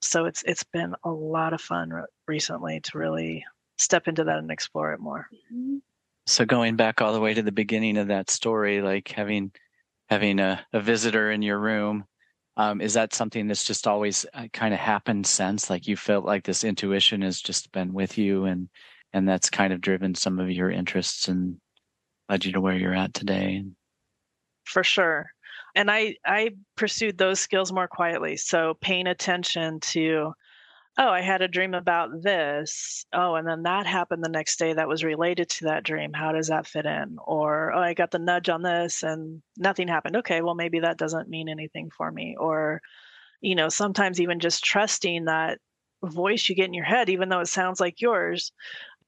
so 0.02 0.24
it's 0.24 0.42
it's 0.44 0.64
been 0.64 0.94
a 1.04 1.10
lot 1.10 1.52
of 1.52 1.60
fun 1.60 1.90
re- 1.90 2.04
recently 2.26 2.80
to 2.80 2.98
really 2.98 3.44
step 3.78 4.08
into 4.08 4.24
that 4.24 4.38
and 4.38 4.50
explore 4.50 4.92
it 4.92 5.00
more. 5.00 5.28
Mm-hmm. 5.52 5.78
So 6.26 6.44
going 6.44 6.76
back 6.76 7.00
all 7.00 7.12
the 7.12 7.20
way 7.20 7.34
to 7.34 7.42
the 7.42 7.52
beginning 7.52 7.96
of 7.96 8.08
that 8.08 8.30
story, 8.30 8.82
like 8.82 9.08
having 9.08 9.52
having 10.10 10.40
a, 10.40 10.60
a 10.72 10.80
visitor 10.80 11.30
in 11.30 11.40
your 11.40 11.58
room, 11.58 12.04
um, 12.56 12.80
is 12.80 12.94
that 12.94 13.14
something 13.14 13.46
that's 13.46 13.64
just 13.64 13.86
always 13.86 14.26
uh, 14.34 14.48
kind 14.52 14.74
of 14.74 14.80
happened 14.80 15.26
since? 15.26 15.70
Like 15.70 15.86
you 15.86 15.96
felt 15.96 16.24
like 16.24 16.44
this 16.44 16.64
intuition 16.64 17.22
has 17.22 17.40
just 17.40 17.72
been 17.72 17.92
with 17.94 18.18
you, 18.18 18.44
and 18.44 18.68
and 19.12 19.26
that's 19.28 19.48
kind 19.48 19.72
of 19.72 19.80
driven 19.80 20.14
some 20.14 20.38
of 20.38 20.50
your 20.50 20.70
interests 20.70 21.28
and 21.28 21.56
led 22.28 22.44
you 22.44 22.52
to 22.52 22.60
where 22.60 22.76
you're 22.76 22.94
at 22.94 23.14
today. 23.14 23.64
For 24.64 24.84
sure. 24.84 25.30
and 25.74 25.90
I 25.90 26.16
I 26.26 26.50
pursued 26.76 27.16
those 27.16 27.40
skills 27.40 27.72
more 27.72 27.88
quietly. 27.88 28.36
So 28.36 28.74
paying 28.80 29.06
attention 29.06 29.80
to 29.80 30.32
oh, 31.00 31.08
I 31.08 31.22
had 31.22 31.40
a 31.40 31.48
dream 31.48 31.72
about 31.72 32.22
this. 32.22 33.06
Oh, 33.12 33.34
and 33.34 33.48
then 33.48 33.62
that 33.62 33.86
happened 33.86 34.22
the 34.22 34.28
next 34.28 34.58
day 34.58 34.74
that 34.74 34.86
was 34.86 35.02
related 35.02 35.48
to 35.48 35.64
that 35.64 35.82
dream. 35.82 36.12
How 36.12 36.32
does 36.32 36.48
that 36.48 36.66
fit 36.66 36.84
in? 36.84 37.16
Or, 37.26 37.72
oh, 37.72 37.80
I 37.80 37.94
got 37.94 38.10
the 38.10 38.18
nudge 38.18 38.50
on 38.50 38.60
this 38.62 39.02
and 39.02 39.42
nothing 39.56 39.88
happened. 39.88 40.16
Okay, 40.16 40.42
well, 40.42 40.54
maybe 40.54 40.80
that 40.80 40.98
doesn't 40.98 41.30
mean 41.30 41.48
anything 41.48 41.90
for 41.96 42.12
me. 42.12 42.36
Or, 42.38 42.82
you 43.40 43.54
know, 43.54 43.70
sometimes 43.70 44.20
even 44.20 44.40
just 44.40 44.62
trusting 44.62 45.24
that 45.24 45.58
voice 46.04 46.48
you 46.50 46.54
get 46.54 46.66
in 46.66 46.74
your 46.74 46.84
head, 46.84 47.08
even 47.08 47.30
though 47.30 47.40
it 47.40 47.48
sounds 47.48 47.80
like 47.80 48.02
yours, 48.02 48.52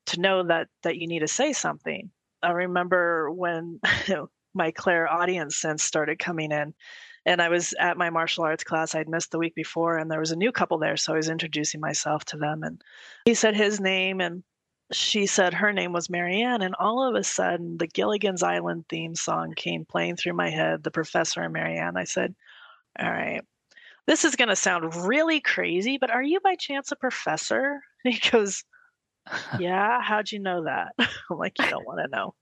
to 0.06 0.20
know 0.20 0.44
that 0.44 0.68
that 0.82 0.96
you 0.96 1.06
need 1.08 1.20
to 1.20 1.28
say 1.28 1.52
something. 1.52 2.10
I 2.42 2.52
remember 2.52 3.30
when 3.30 3.80
my 4.54 4.70
clairaudience 4.72 5.56
sense 5.58 5.82
started 5.82 6.18
coming 6.18 6.52
in 6.52 6.74
and 7.24 7.40
I 7.40 7.48
was 7.48 7.72
at 7.78 7.96
my 7.96 8.10
martial 8.10 8.44
arts 8.44 8.64
class 8.64 8.94
I'd 8.94 9.08
missed 9.08 9.30
the 9.30 9.38
week 9.38 9.54
before, 9.54 9.98
and 9.98 10.10
there 10.10 10.20
was 10.20 10.32
a 10.32 10.36
new 10.36 10.52
couple 10.52 10.78
there, 10.78 10.96
so 10.96 11.12
I 11.12 11.16
was 11.16 11.28
introducing 11.28 11.80
myself 11.80 12.24
to 12.26 12.36
them, 12.36 12.62
and 12.62 12.82
he 13.24 13.34
said 13.34 13.56
his 13.56 13.80
name, 13.80 14.20
and 14.20 14.42
she 14.90 15.26
said 15.26 15.54
her 15.54 15.72
name 15.72 15.92
was 15.92 16.10
Marianne, 16.10 16.62
and 16.62 16.74
all 16.78 17.06
of 17.06 17.14
a 17.14 17.24
sudden 17.24 17.78
the 17.78 17.86
Gilligan's 17.86 18.42
Island 18.42 18.86
theme 18.88 19.14
song 19.14 19.54
came 19.56 19.84
playing 19.84 20.16
through 20.16 20.34
my 20.34 20.50
head, 20.50 20.82
the 20.82 20.90
professor 20.90 21.42
and 21.42 21.52
Marianne. 21.52 21.96
I 21.96 22.04
said, 22.04 22.34
"All 22.98 23.10
right, 23.10 23.42
this 24.06 24.24
is 24.24 24.36
going 24.36 24.48
to 24.48 24.56
sound 24.56 24.94
really 25.06 25.40
crazy, 25.40 25.98
but 25.98 26.10
are 26.10 26.22
you 26.22 26.40
by 26.40 26.56
chance 26.56 26.92
a 26.92 26.96
professor?" 26.96 27.80
And 28.04 28.14
he 28.14 28.30
goes, 28.30 28.64
"Yeah, 29.58 30.00
how'd 30.02 30.32
you 30.32 30.40
know 30.40 30.64
that?" 30.64 30.94
I'm 30.98 31.38
like, 31.38 31.58
"You 31.58 31.70
don't 31.70 31.86
want 31.86 32.00
to 32.00 32.08
know." 32.08 32.34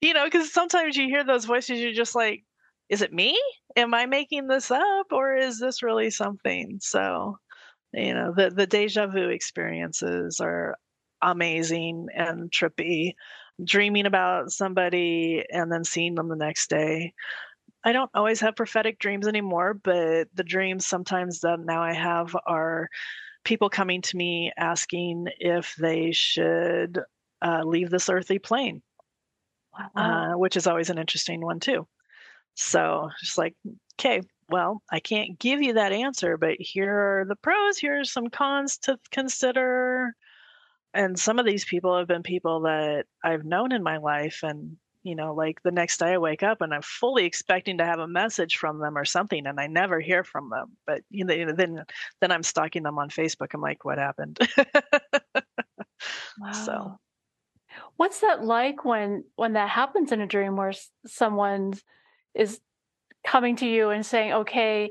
You 0.00 0.14
know, 0.14 0.24
because 0.24 0.52
sometimes 0.52 0.96
you 0.96 1.06
hear 1.06 1.24
those 1.24 1.44
voices, 1.44 1.80
you're 1.80 1.92
just 1.92 2.14
like, 2.14 2.44
is 2.88 3.02
it 3.02 3.12
me? 3.12 3.38
Am 3.76 3.92
I 3.94 4.06
making 4.06 4.46
this 4.46 4.70
up 4.70 5.12
or 5.12 5.36
is 5.36 5.58
this 5.58 5.82
really 5.82 6.10
something? 6.10 6.78
So, 6.80 7.38
you 7.92 8.14
know, 8.14 8.32
the, 8.36 8.50
the 8.50 8.66
deja 8.66 9.06
vu 9.06 9.28
experiences 9.28 10.40
are 10.40 10.76
amazing 11.22 12.08
and 12.14 12.50
trippy. 12.50 13.12
Dreaming 13.62 14.06
about 14.06 14.52
somebody 14.52 15.44
and 15.52 15.70
then 15.72 15.84
seeing 15.84 16.14
them 16.14 16.28
the 16.28 16.36
next 16.36 16.70
day. 16.70 17.12
I 17.84 17.92
don't 17.92 18.10
always 18.14 18.40
have 18.40 18.56
prophetic 18.56 18.98
dreams 18.98 19.26
anymore, 19.26 19.74
but 19.74 20.28
the 20.34 20.44
dreams 20.44 20.86
sometimes 20.86 21.40
that 21.40 21.60
now 21.60 21.82
I 21.82 21.92
have 21.92 22.36
are 22.46 22.88
people 23.44 23.68
coming 23.70 24.02
to 24.02 24.16
me 24.16 24.52
asking 24.56 25.28
if 25.38 25.74
they 25.76 26.12
should 26.12 27.00
uh, 27.42 27.62
leave 27.64 27.90
this 27.90 28.08
earthly 28.08 28.38
plane 28.38 28.82
wow. 29.94 30.32
uh, 30.34 30.38
which 30.38 30.56
is 30.56 30.66
always 30.66 30.90
an 30.90 30.98
interesting 30.98 31.40
one 31.40 31.60
too. 31.60 31.86
So 32.54 33.10
just 33.20 33.38
like, 33.38 33.54
okay, 33.98 34.20
well, 34.48 34.82
I 34.90 35.00
can't 35.00 35.38
give 35.38 35.62
you 35.62 35.74
that 35.74 35.92
answer, 35.92 36.36
but 36.36 36.56
here 36.58 37.20
are 37.20 37.24
the 37.24 37.36
pros. 37.36 37.78
Here 37.78 38.00
are 38.00 38.04
some 38.04 38.28
cons 38.28 38.78
to 38.78 38.98
consider. 39.10 40.14
And 40.94 41.18
some 41.18 41.38
of 41.38 41.46
these 41.46 41.64
people 41.64 41.96
have 41.96 42.08
been 42.08 42.22
people 42.22 42.62
that 42.62 43.04
I've 43.22 43.44
known 43.44 43.72
in 43.72 43.82
my 43.82 43.98
life, 43.98 44.40
and 44.42 44.76
you 45.02 45.14
know, 45.14 45.34
like 45.34 45.62
the 45.62 45.70
next 45.70 45.98
day 45.98 46.14
I 46.14 46.18
wake 46.18 46.42
up 46.42 46.60
and 46.60 46.74
I'm 46.74 46.82
fully 46.82 47.24
expecting 47.24 47.78
to 47.78 47.84
have 47.84 47.98
a 47.98 48.08
message 48.08 48.56
from 48.56 48.78
them 48.78 48.96
or 48.96 49.04
something, 49.04 49.46
and 49.46 49.60
I 49.60 49.66
never 49.66 50.00
hear 50.00 50.24
from 50.24 50.50
them. 50.50 50.76
But 50.86 51.02
you 51.10 51.24
know, 51.24 51.52
then 51.52 51.84
then 52.20 52.32
I'm 52.32 52.42
stalking 52.42 52.82
them 52.82 52.98
on 52.98 53.10
Facebook. 53.10 53.48
I'm 53.54 53.60
like, 53.60 53.84
what 53.84 53.98
happened? 53.98 54.38
wow. 56.40 56.52
So 56.52 56.98
What's 57.96 58.20
that 58.20 58.44
like 58.44 58.84
when 58.84 59.24
when 59.36 59.54
that 59.54 59.68
happens 59.68 60.12
in 60.12 60.20
a 60.20 60.26
dream 60.26 60.56
where 60.56 60.72
someone 61.06 61.74
is 62.34 62.60
coming 63.26 63.56
to 63.56 63.66
you 63.66 63.90
and 63.90 64.04
saying, 64.04 64.32
"Okay, 64.32 64.90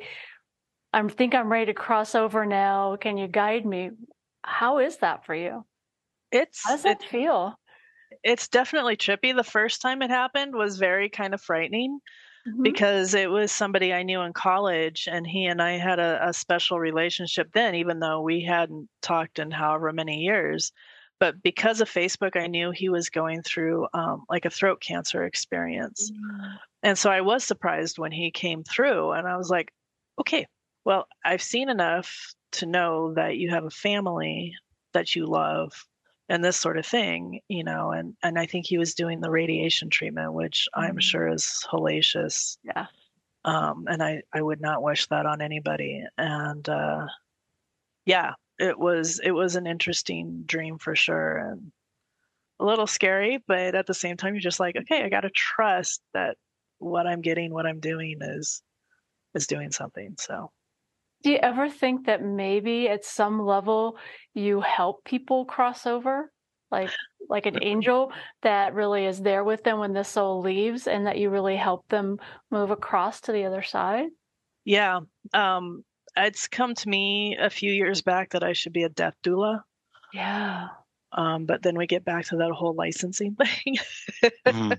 I 0.93 1.07
think 1.07 1.35
I'm 1.35 1.51
ready 1.51 1.67
to 1.67 1.73
cross 1.73 2.15
over 2.15 2.45
now. 2.45 2.95
Can 2.97 3.17
you 3.17 3.27
guide 3.27 3.65
me?" 3.65 3.91
How 4.43 4.79
is 4.79 4.97
that 4.97 5.25
for 5.25 5.35
you? 5.35 5.65
It's 6.31 6.65
How 6.65 6.75
does 6.75 6.85
it, 6.85 7.03
feel? 7.03 7.59
It's 8.23 8.47
definitely 8.47 8.95
trippy. 8.95 9.35
The 9.35 9.43
first 9.43 9.81
time 9.81 10.01
it 10.01 10.09
happened 10.09 10.55
was 10.55 10.77
very 10.77 11.09
kind 11.09 11.33
of 11.33 11.41
frightening 11.41 11.99
mm-hmm. 12.47 12.63
because 12.63 13.13
it 13.13 13.29
was 13.29 13.51
somebody 13.51 13.93
I 13.93 14.03
knew 14.03 14.21
in 14.21 14.33
college, 14.33 15.07
and 15.11 15.27
he 15.27 15.45
and 15.45 15.61
I 15.61 15.77
had 15.77 15.99
a, 15.99 16.29
a 16.29 16.33
special 16.33 16.79
relationship 16.79 17.51
then, 17.53 17.75
even 17.75 17.99
though 17.99 18.21
we 18.21 18.41
hadn't 18.43 18.89
talked 19.01 19.39
in 19.39 19.51
however 19.51 19.91
many 19.91 20.19
years 20.19 20.71
but 21.19 21.41
because 21.41 21.81
of 21.81 21.89
Facebook, 21.89 22.35
I 22.35 22.47
knew 22.47 22.71
he 22.71 22.89
was 22.89 23.09
going 23.09 23.41
through 23.41 23.87
um, 23.93 24.23
like 24.29 24.45
a 24.45 24.49
throat 24.49 24.81
cancer 24.81 25.23
experience. 25.23 26.11
Mm. 26.11 26.57
And 26.83 26.97
so 26.97 27.09
I 27.09 27.21
was 27.21 27.43
surprised 27.43 27.97
when 27.97 28.11
he 28.11 28.31
came 28.31 28.63
through, 28.63 29.11
and 29.11 29.27
I 29.27 29.37
was 29.37 29.49
like, 29.49 29.71
okay, 30.19 30.47
well, 30.85 31.07
I've 31.25 31.41
seen 31.41 31.69
enough 31.69 32.33
to 32.53 32.65
know 32.65 33.13
that 33.15 33.37
you 33.37 33.49
have 33.49 33.65
a 33.65 33.69
family 33.69 34.53
that 34.93 35.15
you 35.15 35.25
love 35.25 35.73
and 36.29 36.43
this 36.43 36.57
sort 36.57 36.77
of 36.77 36.85
thing, 36.85 37.41
you 37.47 37.63
know, 37.63 37.91
and, 37.91 38.15
and 38.23 38.37
I 38.37 38.45
think 38.45 38.65
he 38.65 38.77
was 38.77 38.93
doing 38.93 39.21
the 39.21 39.29
radiation 39.29 39.89
treatment, 39.89 40.33
which 40.33 40.67
mm. 40.75 40.81
I'm 40.81 40.99
sure 40.99 41.27
is 41.27 41.65
hellacious. 41.69 42.57
Yeah. 42.63 42.87
Um, 43.45 43.85
and 43.89 44.03
I, 44.03 44.23
I 44.33 44.41
would 44.41 44.59
not 44.59 44.83
wish 44.83 45.07
that 45.07 45.25
on 45.25 45.41
anybody. 45.41 46.03
And, 46.17 46.67
uh, 46.67 47.07
yeah, 48.05 48.33
it 48.59 48.77
was 48.77 49.19
it 49.19 49.31
was 49.31 49.55
an 49.55 49.67
interesting 49.67 50.43
dream 50.45 50.77
for 50.77 50.95
sure 50.95 51.37
and 51.37 51.71
a 52.59 52.65
little 52.65 52.87
scary 52.87 53.43
but 53.47 53.75
at 53.75 53.85
the 53.85 53.93
same 53.93 54.17
time 54.17 54.33
you're 54.33 54.41
just 54.41 54.59
like 54.59 54.75
okay 54.75 55.03
i 55.03 55.09
got 55.09 55.21
to 55.21 55.29
trust 55.29 56.01
that 56.13 56.37
what 56.79 57.05
i'm 57.05 57.21
getting 57.21 57.53
what 57.53 57.67
i'm 57.67 57.79
doing 57.79 58.17
is 58.21 58.63
is 59.37 59.47
doing 59.47 59.71
something 59.71 60.15
so. 60.17 60.51
Do 61.23 61.31
you 61.31 61.37
ever 61.37 61.69
think 61.69 62.05
that 62.05 62.23
maybe 62.23 62.87
at 62.89 63.03
some 63.03 63.41
level 63.41 63.97
you 64.33 64.61
help 64.61 65.03
people 65.03 65.45
cross 65.45 65.85
over? 65.85 66.31
Like 66.69 66.91
like 67.29 67.45
an 67.45 67.63
angel 67.63 68.11
that 68.41 68.73
really 68.73 69.05
is 69.05 69.21
there 69.21 69.43
with 69.43 69.63
them 69.63 69.79
when 69.79 69.93
the 69.93 70.03
soul 70.03 70.41
leaves 70.41 70.87
and 70.87 71.07
that 71.07 71.17
you 71.17 71.29
really 71.29 71.55
help 71.55 71.87
them 71.89 72.19
move 72.51 72.71
across 72.71 73.21
to 73.21 73.31
the 73.31 73.45
other 73.45 73.63
side? 73.63 74.07
Yeah 74.65 74.99
um 75.33 75.83
it's 76.25 76.47
come 76.47 76.73
to 76.75 76.89
me 76.89 77.37
a 77.39 77.49
few 77.49 77.71
years 77.71 78.01
back 78.01 78.31
that 78.31 78.43
I 78.43 78.53
should 78.53 78.73
be 78.73 78.83
a 78.83 78.89
death 78.89 79.15
doula. 79.23 79.61
Yeah. 80.13 80.69
Um, 81.11 81.45
but 81.45 81.63
then 81.63 81.77
we 81.77 81.87
get 81.87 82.05
back 82.05 82.25
to 82.27 82.37
that 82.37 82.51
whole 82.51 82.75
licensing 82.75 83.35
thing. 83.63 83.77
mm-hmm. 84.45 84.73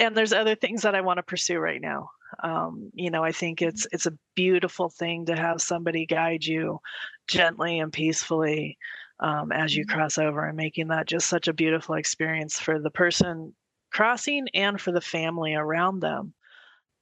And 0.00 0.16
there's 0.16 0.32
other 0.32 0.54
things 0.54 0.82
that 0.82 0.94
I 0.94 1.00
want 1.00 1.18
to 1.18 1.24
pursue 1.24 1.58
right 1.58 1.80
now. 1.80 2.10
Um, 2.42 2.90
you 2.94 3.10
know, 3.10 3.24
I 3.24 3.32
think 3.32 3.62
it's 3.62 3.86
it's 3.90 4.06
a 4.06 4.16
beautiful 4.36 4.90
thing 4.90 5.26
to 5.26 5.34
have 5.34 5.60
somebody 5.60 6.06
guide 6.06 6.44
you 6.44 6.78
gently 7.26 7.80
and 7.80 7.92
peacefully 7.92 8.78
um, 9.18 9.50
as 9.50 9.74
you 9.74 9.84
mm-hmm. 9.84 9.98
cross 9.98 10.18
over, 10.18 10.46
and 10.46 10.56
making 10.56 10.88
that 10.88 11.08
just 11.08 11.26
such 11.26 11.48
a 11.48 11.52
beautiful 11.52 11.96
experience 11.96 12.60
for 12.60 12.78
the 12.78 12.90
person 12.90 13.54
crossing 13.90 14.46
and 14.54 14.80
for 14.80 14.92
the 14.92 15.00
family 15.00 15.54
around 15.54 16.00
them 16.00 16.34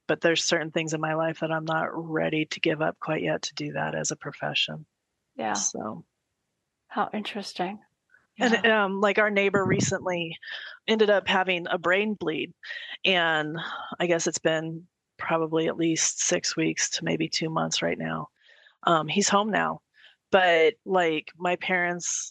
but 0.06 0.20
there's 0.20 0.44
certain 0.44 0.70
things 0.70 0.94
in 0.94 1.00
my 1.00 1.14
life 1.14 1.40
that 1.40 1.52
I'm 1.52 1.64
not 1.64 1.88
ready 1.92 2.46
to 2.46 2.60
give 2.60 2.82
up 2.82 2.98
quite 3.00 3.22
yet 3.22 3.42
to 3.42 3.54
do 3.54 3.72
that 3.72 3.94
as 3.94 4.10
a 4.10 4.16
profession. 4.16 4.86
Yeah. 5.36 5.54
So 5.54 6.04
how 6.88 7.10
interesting. 7.12 7.78
Yeah. 8.38 8.54
And 8.54 8.66
um, 8.66 9.00
like 9.00 9.18
our 9.18 9.30
neighbor 9.30 9.64
recently 9.64 10.36
ended 10.86 11.10
up 11.10 11.26
having 11.26 11.66
a 11.70 11.78
brain 11.78 12.14
bleed, 12.14 12.52
and 13.04 13.56
I 13.98 14.06
guess 14.06 14.26
it's 14.26 14.38
been 14.38 14.84
probably 15.18 15.68
at 15.68 15.76
least 15.76 16.20
six 16.20 16.56
weeks 16.56 16.90
to 16.90 17.04
maybe 17.04 17.28
two 17.28 17.48
months 17.48 17.80
right 17.82 17.98
now. 17.98 18.28
Um, 18.84 19.08
he's 19.08 19.28
home 19.28 19.50
now, 19.50 19.80
but 20.30 20.74
like 20.84 21.32
my 21.38 21.56
parents, 21.56 22.30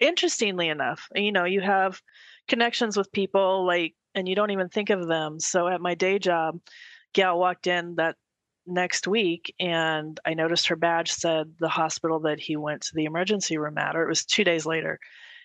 interestingly 0.00 0.68
enough, 0.68 1.08
you 1.14 1.32
know, 1.32 1.44
you 1.44 1.60
have 1.60 2.00
connections 2.48 2.96
with 2.96 3.12
people 3.12 3.66
like, 3.66 3.94
and 4.14 4.26
you 4.26 4.34
don't 4.34 4.50
even 4.50 4.70
think 4.70 4.88
of 4.88 5.06
them. 5.06 5.38
So 5.38 5.68
at 5.68 5.82
my 5.82 5.94
day 5.94 6.18
job, 6.18 6.58
gal 7.16 7.38
walked 7.38 7.66
in 7.66 7.94
that 7.96 8.14
next 8.66 9.08
week 9.08 9.54
and 9.58 10.20
I 10.26 10.34
noticed 10.34 10.66
her 10.66 10.76
badge 10.76 11.10
said 11.10 11.54
the 11.58 11.68
hospital 11.68 12.20
that 12.20 12.38
he 12.38 12.56
went 12.56 12.82
to 12.82 12.94
the 12.94 13.06
emergency 13.06 13.56
room 13.56 13.78
at, 13.78 13.96
or 13.96 14.02
it 14.02 14.08
was 14.08 14.24
two 14.24 14.44
days 14.44 14.66
later. 14.66 15.00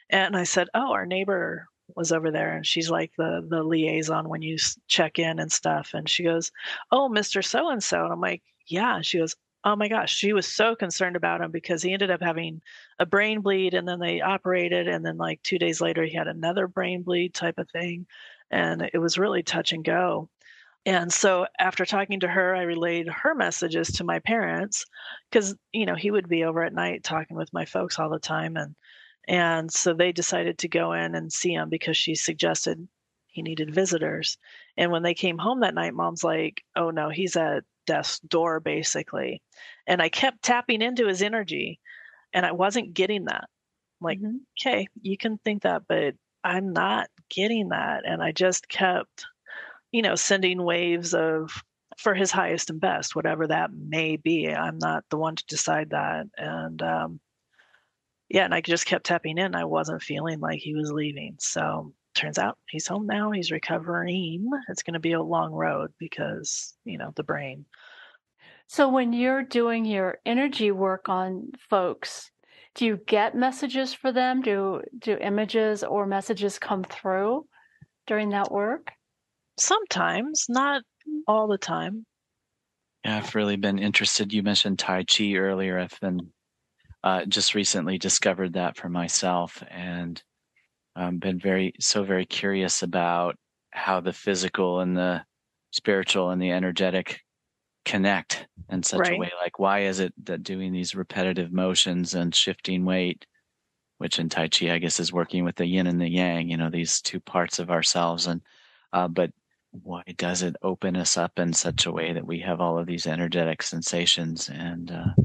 And 0.10 0.36
I 0.36 0.44
said, 0.44 0.68
Oh, 0.74 0.92
our 0.92 1.06
neighbor 1.06 1.68
was 1.96 2.12
over 2.12 2.30
there 2.30 2.56
and 2.56 2.66
she's 2.66 2.90
like 2.90 3.12
the 3.18 3.46
the 3.50 3.64
liaison 3.64 4.30
when 4.30 4.42
you 4.42 4.58
check 4.88 5.18
in 5.18 5.40
and 5.40 5.52
stuff. 5.52 5.92
And 5.94 6.10
she 6.10 6.24
goes 6.24 6.52
oh 6.92 7.10
mr 7.10 7.44
so 7.44 7.70
and 7.70 7.84
so 7.84 8.04
and 8.04 8.14
i'm 8.14 8.22
like 8.22 8.44
yeah. 8.68 8.98
And 8.98 9.06
she 9.06 9.20
goes 9.20 9.36
oh 9.64 9.76
my 9.76 9.88
gosh. 9.88 10.14
She 10.14 10.34
was 10.34 10.48
so 10.48 10.76
concerned 10.76 11.16
about 11.16 11.42
him 11.42 11.52
because 11.52 11.84
he 11.84 11.94
ended 11.94 12.12
up 12.12 12.22
having 12.22 12.62
a 13.00 13.06
brain 13.06 13.42
bleed 13.42 13.74
and 13.74 13.88
then 13.88 14.00
they 14.00 14.20
operated 14.20 14.88
and 14.88 15.06
then 15.06 15.18
like 15.18 15.42
two 15.44 15.60
days 15.60 15.80
later 15.80 16.04
he 16.04 16.16
had 16.16 16.28
another 16.28 16.68
brain 16.68 17.04
bleed 17.04 17.34
type 17.34 17.60
of 17.60 17.70
thing. 17.70 18.08
And 18.50 18.90
it 18.94 18.98
was 18.98 19.18
really 19.18 19.44
touch 19.44 19.72
and 19.72 19.86
go 19.86 20.30
and 20.86 21.14
so 21.14 21.46
after 21.60 21.86
talking 21.86 22.22
to 22.22 22.28
her, 22.28 22.56
I 22.56 22.64
relayed 22.64 23.08
her 23.08 23.36
messages 23.36 23.88
to 23.94 24.04
my 24.04 24.20
parents 24.20 24.86
because, 25.30 25.56
you 25.72 25.86
know, 25.86 25.96
he 25.96 26.10
would 26.10 26.28
be 26.28 26.44
over 26.44 26.64
at 26.64 26.74
night 26.74 27.04
talking 27.04 27.38
with 27.38 27.54
my 27.54 27.66
folks 27.66 28.00
all 28.00 28.10
the 28.10 28.20
time. 28.20 28.58
And, 28.58 28.76
and 29.28 29.72
so 29.72 29.94
they 29.94 30.12
decided 30.12 30.58
to 30.60 30.68
go 30.68 30.94
in 30.94 31.14
and 31.14 31.32
see 31.32 31.54
him 31.54 31.70
because 31.70 31.98
she 31.98 32.16
suggested 32.16 32.88
he 33.28 33.44
needed 33.44 33.74
visitors. 33.74 34.38
And 34.76 34.92
when 34.92 35.04
they 35.04 35.14
came 35.14 35.38
home 35.38 35.60
that 35.60 35.76
night, 35.76 35.94
mom's 35.94 36.24
like, 36.24 36.64
oh 36.76 36.90
no, 36.90 37.10
he's 37.10 37.36
at 37.36 37.64
death's 37.86 38.20
door, 38.20 38.60
basically. 38.60 39.42
And 39.86 40.02
I 40.02 40.10
kept 40.10 40.42
tapping 40.42 40.82
into 40.82 41.08
his 41.08 41.22
energy 41.22 41.80
and 42.34 42.44
I 42.44 42.54
wasn't 42.54 42.96
getting 42.96 43.26
that. 43.26 43.44
I'm 44.02 44.06
like, 44.06 44.20
mm-hmm. 44.20 44.38
okay, 44.60 44.88
you 45.02 45.16
can 45.16 45.38
think 45.46 45.62
that, 45.62 45.84
but 45.88 46.16
I'm 46.44 46.74
not 46.74 47.08
getting 47.30 47.70
that. 47.70 48.02
And 48.04 48.24
I 48.24 48.32
just 48.32 48.68
kept, 48.68 49.26
you 49.92 50.02
know, 50.02 50.16
sending 50.16 50.64
waves 50.64 51.14
of 51.14 51.64
for 51.98 52.14
his 52.14 52.32
highest 52.32 52.70
and 52.70 52.80
best, 52.80 53.16
whatever 53.16 53.48
that 53.48 53.72
may 53.74 54.18
be. 54.18 54.50
I'm 54.50 54.78
not 54.78 55.04
the 55.10 55.18
one 55.18 55.36
to 55.36 55.46
decide 55.46 55.92
that. 55.92 56.28
And 56.38 56.82
um, 56.82 57.20
yeah, 58.30 58.46
and 58.46 58.54
I 58.54 58.62
just 58.62 58.86
kept 58.86 59.06
tapping 59.06 59.38
in. 59.38 59.56
I 59.56 59.66
wasn't 59.66 60.02
feeling 60.02 60.40
like 60.40 60.60
he 60.60 60.74
was 60.74 60.92
leaving. 60.92 61.36
So 61.40 61.94
turns 62.16 62.38
out 62.38 62.58
he's 62.70 62.88
home 62.88 63.06
now. 63.06 63.32
He's 63.32 63.52
recovering. 63.52 64.50
It's 64.70 64.84
going 64.84 64.94
to 64.94 65.00
be 65.00 65.14
a 65.14 65.22
long 65.22 65.52
road 65.52 65.92
because, 66.00 66.74
you 66.86 66.98
know, 66.98 67.12
the 67.16 67.24
brain. 67.24 67.66
So 68.68 68.88
when 68.88 69.12
you're 69.12 69.44
doing 69.44 69.84
your 69.84 70.20
energy 70.26 70.72
work 70.72 71.10
on 71.10 71.52
folks, 71.70 72.32
do 72.74 72.86
you 72.86 73.00
get 73.06 73.36
messages 73.36 73.94
for 73.94 74.14
them? 74.14 74.42
Do 74.42 74.82
do 74.98 75.18
images 75.18 75.84
or 75.84 76.06
messages 76.06 76.58
come 76.58 76.86
through 76.86 77.46
during 78.08 78.30
that 78.30 78.50
work? 78.50 78.94
Sometimes, 79.62 80.48
not 80.50 80.82
all 81.28 81.48
the 81.48 81.58
time. 81.58 82.04
Yeah, 83.06 83.18
I've 83.18 83.36
really 83.36 83.58
been 83.58 83.78
interested. 83.78 84.34
You 84.34 84.42
mentioned 84.42 84.80
Tai 84.80 85.04
Chi 85.04 85.34
earlier. 85.36 85.78
I've 85.78 86.00
been 86.00 86.32
uh, 87.04 87.26
just 87.26 87.54
recently 87.54 88.00
discovered 88.00 88.54
that 88.54 88.76
for 88.76 88.90
myself 88.90 89.64
and 89.70 90.22
um, 90.96 91.20
been 91.20 91.40
very, 91.40 91.74
so 91.80 92.04
very 92.04 92.26
curious 92.26 92.82
about 92.82 93.36
how 93.70 94.02
the 94.02 94.14
physical 94.14 94.80
and 94.80 94.98
the 94.98 95.24
spiritual 95.70 96.32
and 96.32 96.42
the 96.42 96.52
energetic 96.52 97.22
connect 97.86 98.48
in 98.70 98.82
such 98.82 99.02
right. 99.02 99.14
a 99.14 99.18
way. 99.18 99.32
Like, 99.40 99.60
why 99.60 99.82
is 99.82 100.00
it 100.00 100.14
that 100.26 100.42
doing 100.42 100.74
these 100.74 100.96
repetitive 100.96 101.54
motions 101.54 102.16
and 102.16 102.34
shifting 102.34 102.84
weight, 102.84 103.28
which 104.00 104.18
in 104.18 104.28
Tai 104.28 104.48
Chi, 104.48 104.74
I 104.74 104.80
guess, 104.80 105.00
is 105.00 105.14
working 105.14 105.44
with 105.44 105.56
the 105.56 105.68
yin 105.68 105.86
and 105.86 106.02
the 106.02 106.10
yang, 106.10 106.50
you 106.50 106.58
know, 106.58 106.72
these 106.72 107.00
two 107.00 107.20
parts 107.20 107.60
of 107.60 107.70
ourselves. 107.70 108.26
And, 108.26 108.42
uh, 108.92 109.08
but 109.08 109.32
why 109.72 110.04
does 110.18 110.44
it 110.44 110.56
open 110.62 110.96
us 110.96 111.18
up 111.18 111.40
in 111.40 111.54
such 111.54 111.86
a 111.86 111.92
way 111.92 112.14
that 112.14 112.26
we 112.26 112.40
have 112.40 112.60
all 112.62 112.78
of 112.78 112.88
these 112.88 113.08
energetic 113.08 113.64
sensations 113.64 114.50
and, 114.50 114.92
uh, 114.92 115.22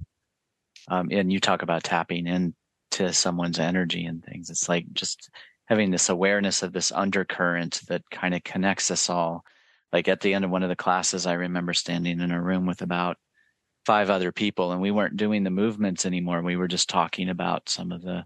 um, 0.88 1.08
and 1.10 1.32
you 1.32 1.40
talk 1.40 1.62
about 1.62 1.82
tapping 1.82 2.26
into 2.26 3.12
someone's 3.12 3.58
energy 3.58 4.04
and 4.04 4.24
things. 4.24 4.50
It's 4.50 4.68
like 4.68 4.86
just 4.92 5.30
having 5.66 5.90
this 5.90 6.08
awareness 6.08 6.62
of 6.62 6.72
this 6.72 6.92
undercurrent 6.92 7.82
that 7.88 8.08
kind 8.10 8.34
of 8.34 8.44
connects 8.44 8.90
us 8.90 9.10
all. 9.10 9.44
Like 9.92 10.08
at 10.08 10.20
the 10.20 10.34
end 10.34 10.44
of 10.44 10.50
one 10.50 10.62
of 10.62 10.68
the 10.68 10.76
classes, 10.76 11.26
I 11.26 11.34
remember 11.34 11.72
standing 11.72 12.20
in 12.20 12.30
a 12.30 12.42
room 12.42 12.66
with 12.66 12.82
about 12.82 13.16
five 13.84 14.10
other 14.10 14.32
people, 14.32 14.72
and 14.72 14.80
we 14.80 14.90
weren't 14.90 15.16
doing 15.16 15.44
the 15.44 15.50
movements 15.50 16.06
anymore. 16.06 16.42
We 16.42 16.56
were 16.56 16.68
just 16.68 16.88
talking 16.88 17.28
about 17.28 17.68
some 17.68 17.92
of 17.92 18.02
the 18.02 18.24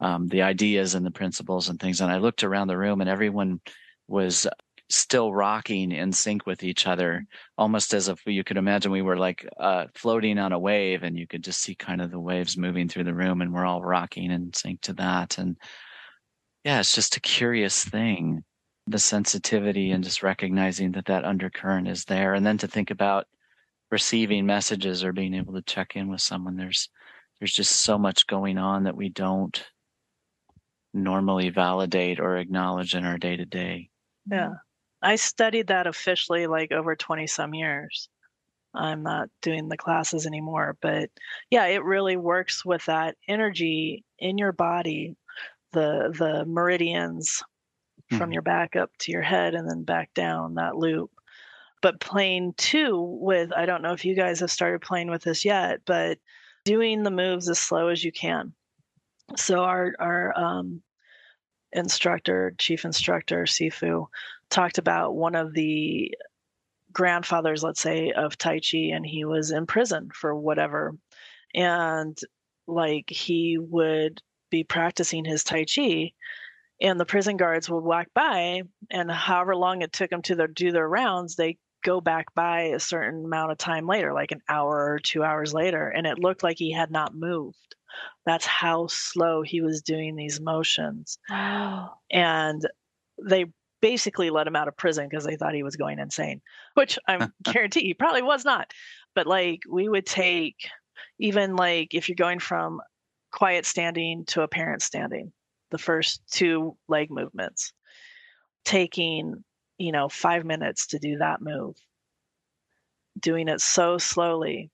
um, 0.00 0.28
the 0.28 0.42
ideas 0.42 0.94
and 0.94 1.06
the 1.06 1.10
principles 1.10 1.68
and 1.68 1.78
things. 1.78 2.00
And 2.00 2.10
I 2.10 2.18
looked 2.18 2.44
around 2.44 2.68
the 2.68 2.78
room, 2.78 3.00
and 3.00 3.10
everyone 3.10 3.60
was 4.08 4.46
still 4.94 5.32
rocking 5.32 5.92
in 5.92 6.12
sync 6.12 6.46
with 6.46 6.62
each 6.62 6.86
other, 6.86 7.26
almost 7.58 7.94
as 7.94 8.08
if 8.08 8.20
you 8.26 8.44
could 8.44 8.56
imagine 8.56 8.92
we 8.92 9.02
were 9.02 9.16
like 9.16 9.46
uh, 9.58 9.86
floating 9.94 10.38
on 10.38 10.52
a 10.52 10.58
wave 10.58 11.02
and 11.02 11.18
you 11.18 11.26
could 11.26 11.42
just 11.42 11.60
see 11.60 11.74
kind 11.74 12.00
of 12.00 12.10
the 12.10 12.20
waves 12.20 12.56
moving 12.56 12.88
through 12.88 13.04
the 13.04 13.14
room 13.14 13.40
and 13.40 13.52
we're 13.52 13.64
all 13.64 13.82
rocking 13.82 14.30
in 14.30 14.52
sync 14.52 14.80
to 14.82 14.92
that. 14.94 15.38
And 15.38 15.56
yeah, 16.64 16.80
it's 16.80 16.94
just 16.94 17.16
a 17.16 17.20
curious 17.20 17.84
thing, 17.84 18.44
the 18.86 18.98
sensitivity 18.98 19.90
and 19.90 20.04
just 20.04 20.22
recognizing 20.22 20.92
that 20.92 21.06
that 21.06 21.24
undercurrent 21.24 21.88
is 21.88 22.04
there. 22.04 22.34
And 22.34 22.44
then 22.44 22.58
to 22.58 22.68
think 22.68 22.90
about 22.90 23.26
receiving 23.90 24.46
messages 24.46 25.04
or 25.04 25.12
being 25.12 25.34
able 25.34 25.54
to 25.54 25.62
check 25.62 25.96
in 25.96 26.08
with 26.08 26.20
someone, 26.20 26.56
there's, 26.56 26.88
there's 27.38 27.52
just 27.52 27.76
so 27.76 27.98
much 27.98 28.26
going 28.26 28.58
on 28.58 28.84
that 28.84 28.96
we 28.96 29.08
don't 29.08 29.64
normally 30.94 31.50
validate 31.50 32.20
or 32.20 32.36
acknowledge 32.36 32.94
in 32.94 33.04
our 33.04 33.18
day 33.18 33.36
to 33.36 33.44
day. 33.44 33.90
Yeah. 34.30 34.54
I 35.04 35.16
studied 35.16 35.66
that 35.66 35.86
officially 35.86 36.46
like 36.46 36.72
over 36.72 36.96
20 36.96 37.26
some 37.26 37.54
years. 37.54 38.08
I'm 38.74 39.02
not 39.02 39.28
doing 39.42 39.68
the 39.68 39.76
classes 39.76 40.26
anymore, 40.26 40.76
but 40.80 41.10
yeah, 41.50 41.66
it 41.66 41.84
really 41.84 42.16
works 42.16 42.64
with 42.64 42.84
that 42.86 43.16
energy 43.28 44.02
in 44.18 44.38
your 44.38 44.50
body, 44.50 45.14
the 45.72 46.12
the 46.18 46.44
meridians 46.46 47.42
mm-hmm. 48.00 48.18
from 48.18 48.32
your 48.32 48.42
back 48.42 48.74
up 48.74 48.90
to 49.00 49.12
your 49.12 49.22
head 49.22 49.54
and 49.54 49.68
then 49.68 49.84
back 49.84 50.12
down 50.14 50.54
that 50.54 50.76
loop. 50.76 51.10
But 51.82 52.00
playing 52.00 52.54
too 52.56 52.98
with 53.20 53.52
I 53.52 53.66
don't 53.66 53.82
know 53.82 53.92
if 53.92 54.04
you 54.04 54.16
guys 54.16 54.40
have 54.40 54.50
started 54.50 54.80
playing 54.80 55.10
with 55.10 55.22
this 55.22 55.44
yet, 55.44 55.80
but 55.84 56.18
doing 56.64 57.02
the 57.02 57.10
moves 57.10 57.48
as 57.48 57.58
slow 57.58 57.88
as 57.88 58.02
you 58.02 58.10
can. 58.10 58.54
So 59.36 59.60
our 59.60 59.92
our 60.00 60.36
um, 60.36 60.82
instructor, 61.74 62.54
chief 62.58 62.84
instructor, 62.84 63.44
Sifu, 63.44 64.06
talked 64.50 64.78
about 64.78 65.14
one 65.14 65.34
of 65.34 65.52
the 65.52 66.14
grandfathers, 66.92 67.62
let's 67.62 67.80
say, 67.80 68.12
of 68.12 68.38
Tai 68.38 68.60
Chi, 68.60 68.78
and 68.92 69.04
he 69.04 69.24
was 69.24 69.50
in 69.50 69.66
prison 69.66 70.10
for 70.14 70.34
whatever. 70.34 70.96
And 71.54 72.16
like 72.66 73.10
he 73.10 73.58
would 73.58 74.22
be 74.50 74.64
practicing 74.64 75.24
his 75.24 75.44
Tai 75.44 75.64
Chi, 75.64 76.12
and 76.80 76.98
the 76.98 77.04
prison 77.04 77.36
guards 77.36 77.68
would 77.68 77.84
walk 77.84 78.06
by, 78.14 78.62
and 78.90 79.10
however 79.10 79.54
long 79.56 79.82
it 79.82 79.92
took 79.92 80.10
them 80.10 80.22
to 80.22 80.34
their, 80.34 80.48
do 80.48 80.72
their 80.72 80.88
rounds, 80.88 81.36
they 81.36 81.58
go 81.84 82.00
back 82.00 82.34
by 82.34 82.62
a 82.62 82.80
certain 82.80 83.24
amount 83.24 83.52
of 83.52 83.58
time 83.58 83.86
later, 83.86 84.12
like 84.12 84.32
an 84.32 84.40
hour 84.48 84.92
or 84.92 84.98
two 84.98 85.22
hours 85.22 85.52
later, 85.52 85.88
and 85.88 86.06
it 86.06 86.18
looked 86.18 86.42
like 86.42 86.58
he 86.58 86.72
had 86.72 86.90
not 86.90 87.14
moved. 87.14 87.76
That's 88.26 88.46
how 88.46 88.86
slow 88.88 89.42
he 89.42 89.60
was 89.60 89.82
doing 89.82 90.16
these 90.16 90.40
motions. 90.40 91.18
Wow. 91.28 91.92
And 92.10 92.66
they 93.22 93.46
basically 93.80 94.30
let 94.30 94.46
him 94.46 94.56
out 94.56 94.68
of 94.68 94.76
prison 94.76 95.06
because 95.08 95.24
they 95.24 95.36
thought 95.36 95.54
he 95.54 95.62
was 95.62 95.76
going 95.76 95.98
insane, 95.98 96.40
which 96.74 96.98
I'm 97.06 97.32
guarantee 97.42 97.82
he 97.82 97.94
probably 97.94 98.22
was 98.22 98.44
not. 98.44 98.72
But 99.14 99.26
like 99.26 99.60
we 99.68 99.88
would 99.88 100.06
take 100.06 100.56
even 101.18 101.56
like 101.56 101.94
if 101.94 102.08
you're 102.08 102.16
going 102.16 102.38
from 102.38 102.80
quiet 103.30 103.66
standing 103.66 104.24
to 104.26 104.42
apparent 104.42 104.82
standing, 104.82 105.32
the 105.70 105.78
first 105.78 106.22
two 106.30 106.76
leg 106.88 107.10
movements, 107.10 107.72
taking, 108.64 109.44
you 109.78 109.92
know, 109.92 110.08
five 110.08 110.44
minutes 110.44 110.88
to 110.88 110.98
do 110.98 111.18
that 111.18 111.42
move, 111.42 111.76
doing 113.18 113.48
it 113.48 113.60
so 113.60 113.98
slowly. 113.98 114.70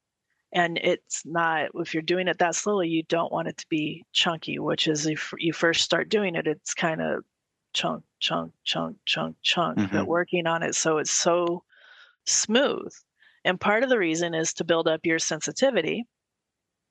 And 0.53 0.79
it's 0.83 1.23
not, 1.25 1.71
if 1.75 1.95
you're 1.95 2.03
doing 2.03 2.27
it 2.27 2.39
that 2.39 2.57
slowly, 2.57 2.89
you 2.89 3.05
don't 3.05 3.33
want 3.33 3.49
it 3.49 3.57
to 3.59 3.67
be 3.69 4.05
chunky, 4.13 4.59
which 4.59 4.89
is 4.89 5.07
if 5.07 5.33
you 5.39 5.53
first 5.53 5.85
start 5.85 6.09
doing 6.09 6.35
it, 6.35 6.47
it's 6.47 6.75
kind 6.75 7.01
of 7.01 7.25
chunk, 7.73 8.03
chunk, 8.19 8.53
chunk, 8.65 8.97
chunk, 9.07 9.37
chunk, 9.43 9.79
mm-hmm. 9.79 9.97
but 9.97 10.07
working 10.07 10.47
on 10.47 10.63
it 10.65 10.75
so 10.75 10.99
it's 10.99 11.13
so 11.13 11.63
smooth. 12.27 12.93
And 13.45 13.61
part 13.61 13.85
of 13.85 13.91
the 13.91 13.99
reason 13.99 14.35
is 14.35 14.53
to 14.55 14.65
build 14.65 14.89
up 14.89 15.07
your 15.07 15.19
sensitivity. 15.19 16.05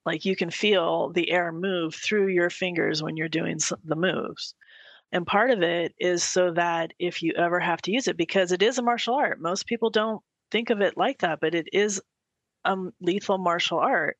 Like 0.06 0.24
you 0.24 0.34
can 0.34 0.50
feel 0.50 1.10
the 1.12 1.30
air 1.30 1.52
move 1.52 1.94
through 1.94 2.28
your 2.28 2.48
fingers 2.48 3.02
when 3.02 3.16
you're 3.16 3.28
doing 3.28 3.58
the 3.84 3.96
moves. 3.96 4.54
And 5.12 5.26
part 5.26 5.50
of 5.50 5.62
it 5.62 5.94
is 5.98 6.24
so 6.24 6.52
that 6.52 6.92
if 6.98 7.22
you 7.22 7.34
ever 7.36 7.60
have 7.60 7.82
to 7.82 7.92
use 7.92 8.08
it, 8.08 8.16
because 8.16 8.52
it 8.52 8.62
is 8.62 8.78
a 8.78 8.82
martial 8.82 9.14
art, 9.14 9.40
most 9.40 9.66
people 9.66 9.90
don't 9.90 10.22
think 10.50 10.70
of 10.70 10.80
it 10.80 10.96
like 10.96 11.18
that, 11.18 11.40
but 11.40 11.54
it 11.54 11.68
is 11.72 12.00
a 12.64 12.76
lethal 13.00 13.38
martial 13.38 13.78
art 13.78 14.16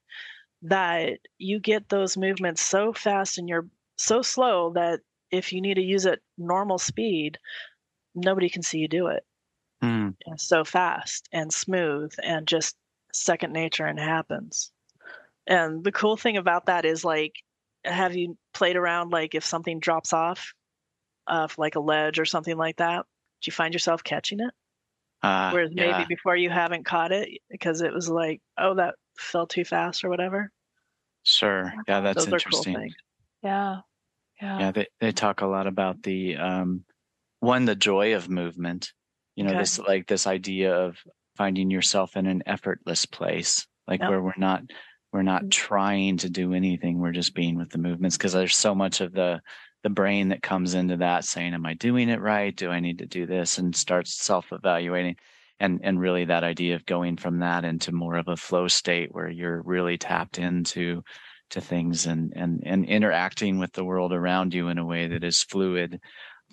that 0.62 1.18
you 1.38 1.59
get 1.59 1.88
those 1.88 2.16
movements 2.16 2.62
so 2.62 2.92
fast 2.92 3.38
and 3.38 3.48
you're 3.48 3.68
so 3.96 4.22
slow 4.22 4.72
that 4.74 5.00
if 5.31 5.53
you 5.53 5.61
need 5.61 5.74
to 5.74 5.83
use 5.83 6.07
it 6.07 6.20
normal 6.37 6.79
speed, 6.79 7.38
nobody 8.14 8.48
can 8.48 8.62
see 8.62 8.79
you 8.79 8.88
do 8.88 9.07
it. 9.09 9.24
Mm. 9.83 10.14
so 10.37 10.62
fast 10.62 11.26
and 11.33 11.50
smooth 11.50 12.12
and 12.22 12.46
just 12.46 12.76
second 13.14 13.53
nature 13.53 13.87
and 13.87 13.98
happens. 13.98 14.72
And 15.46 15.83
the 15.83 15.92
cool 15.92 16.18
thing 16.18 16.37
about 16.37 16.66
that 16.66 16.85
is 16.85 17.05
like, 17.05 17.33
have 17.85 18.14
you 18.14 18.37
played 18.53 18.76
around 18.76 19.11
like 19.11 19.35
if 19.35 19.44
something 19.44 19.81
drops 19.81 20.12
off, 20.12 20.53
uh, 21.26 21.48
like 21.57 21.76
a 21.76 21.81
ledge 21.81 22.18
or 22.18 22.26
something 22.26 22.59
like 22.59 22.76
that? 22.76 23.07
Do 23.40 23.48
you 23.48 23.53
find 23.53 23.72
yourself 23.72 24.05
catching 24.05 24.40
it? 24.40 24.53
Uh, 25.22 25.50
Whereas 25.50 25.70
yeah. 25.74 25.92
maybe 25.92 26.06
before 26.09 26.37
you 26.37 26.50
haven't 26.50 26.85
caught 26.85 27.12
it 27.12 27.28
because 27.50 27.83
it 27.83 27.92
was 27.92 28.09
like, 28.09 28.40
oh, 28.59 28.74
that 28.74 28.94
fell 29.18 29.46
too 29.46 29.64
fast 29.64 30.04
or 30.04 30.09
whatever. 30.09 30.50
Sure. 31.24 31.72
Yeah, 31.87 32.00
that's 32.00 32.24
Those 32.24 32.33
interesting. 32.33 32.74
Cool 32.74 32.88
yeah. 33.42 33.80
Yeah. 34.40 34.59
yeah, 34.59 34.72
they, 34.72 34.87
they 35.00 35.12
talk 35.12 35.42
a 35.42 35.46
lot 35.46 35.66
about 35.66 36.02
the 36.02 36.37
um, 36.37 36.85
one, 37.40 37.66
the 37.66 37.76
joy 37.76 38.14
of 38.14 38.30
movement. 38.30 38.92
You 39.37 39.44
know, 39.44 39.50
okay. 39.50 39.61
this 39.61 39.78
like 39.78 40.06
this 40.06 40.26
idea 40.26 40.74
of 40.74 40.98
finding 41.37 41.70
yourself 41.70 42.16
in 42.16 42.26
an 42.26 42.42
effortless 42.46 43.06
place, 43.06 43.66
like 43.87 44.00
yep. 44.00 44.11
where 44.11 44.22
we're 44.22 44.33
not 44.38 44.62
we're 45.12 45.22
not 45.22 45.42
mm-hmm. 45.42 45.50
trying 45.50 46.16
to 46.18 46.30
do 46.30 46.54
anything. 46.54 46.98
We're 46.98 47.12
just 47.12 47.35
being 47.35 47.56
with 47.56 47.70
the 47.70 47.78
movements 47.78 48.16
because 48.16 48.33
there's 48.33 48.56
so 48.56 48.74
much 48.74 49.00
of 49.00 49.12
the 49.12 49.40
the 49.82 49.90
brain 49.90 50.28
that 50.28 50.42
comes 50.42 50.74
into 50.74 50.98
that 50.98 51.24
saying, 51.24 51.54
Am 51.54 51.66
I 51.66 51.74
doing 51.74 52.08
it 52.08 52.20
right? 52.20 52.54
Do 52.54 52.70
I 52.70 52.80
need 52.80 52.98
to 52.98 53.06
do 53.06 53.26
this? 53.26 53.58
And 53.58 53.74
starts 53.74 54.22
self 54.22 54.52
evaluating. 54.52 55.16
And, 55.58 55.80
and 55.82 56.00
really 56.00 56.24
that 56.24 56.44
idea 56.44 56.74
of 56.74 56.86
going 56.86 57.18
from 57.18 57.40
that 57.40 57.66
into 57.66 57.92
more 57.92 58.16
of 58.16 58.28
a 58.28 58.36
flow 58.36 58.66
state 58.66 59.10
where 59.12 59.28
you're 59.28 59.60
really 59.62 59.98
tapped 59.98 60.38
into 60.38 61.02
to 61.50 61.60
things 61.60 62.06
and, 62.06 62.32
and, 62.34 62.62
and 62.64 62.86
interacting 62.86 63.58
with 63.58 63.72
the 63.72 63.84
world 63.84 64.12
around 64.12 64.54
you 64.54 64.68
in 64.68 64.78
a 64.78 64.86
way 64.86 65.08
that 65.08 65.22
is 65.22 65.42
fluid 65.42 66.00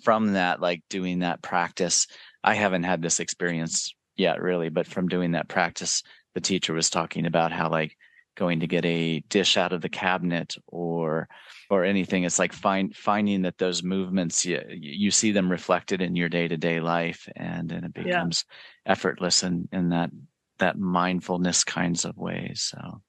from 0.02 0.34
that, 0.34 0.60
like 0.60 0.82
doing 0.90 1.20
that 1.20 1.42
practice. 1.42 2.06
I 2.44 2.54
haven't 2.54 2.82
had 2.82 3.00
this 3.00 3.18
experience 3.18 3.94
yet 4.16 4.42
really, 4.42 4.68
but 4.68 4.86
from 4.86 5.08
doing 5.08 5.32
that 5.32 5.48
practice, 5.48 6.02
the 6.34 6.40
teacher 6.40 6.74
was 6.74 6.90
talking 6.90 7.24
about 7.24 7.52
how 7.52 7.70
like 7.70 7.96
going 8.38 8.60
to 8.60 8.68
get 8.68 8.84
a 8.84 9.18
dish 9.28 9.56
out 9.56 9.72
of 9.72 9.82
the 9.82 9.88
cabinet 9.88 10.56
or 10.68 11.28
or 11.70 11.84
anything. 11.84 12.22
It's 12.22 12.38
like 12.38 12.52
find 12.52 12.94
finding 12.96 13.42
that 13.42 13.58
those 13.58 13.82
movements 13.82 14.46
you, 14.46 14.62
you 14.70 15.10
see 15.10 15.32
them 15.32 15.50
reflected 15.50 16.00
in 16.00 16.16
your 16.16 16.28
day-to-day 16.28 16.80
life 16.80 17.28
and 17.36 17.72
and 17.72 17.84
it 17.84 17.92
becomes 17.92 18.44
yeah. 18.86 18.92
effortless 18.92 19.42
in 19.42 19.68
in 19.72 19.90
that 19.90 20.10
that 20.58 20.78
mindfulness 20.78 21.64
kinds 21.64 22.04
of 22.04 22.16
ways 22.16 22.72
so. 22.72 23.02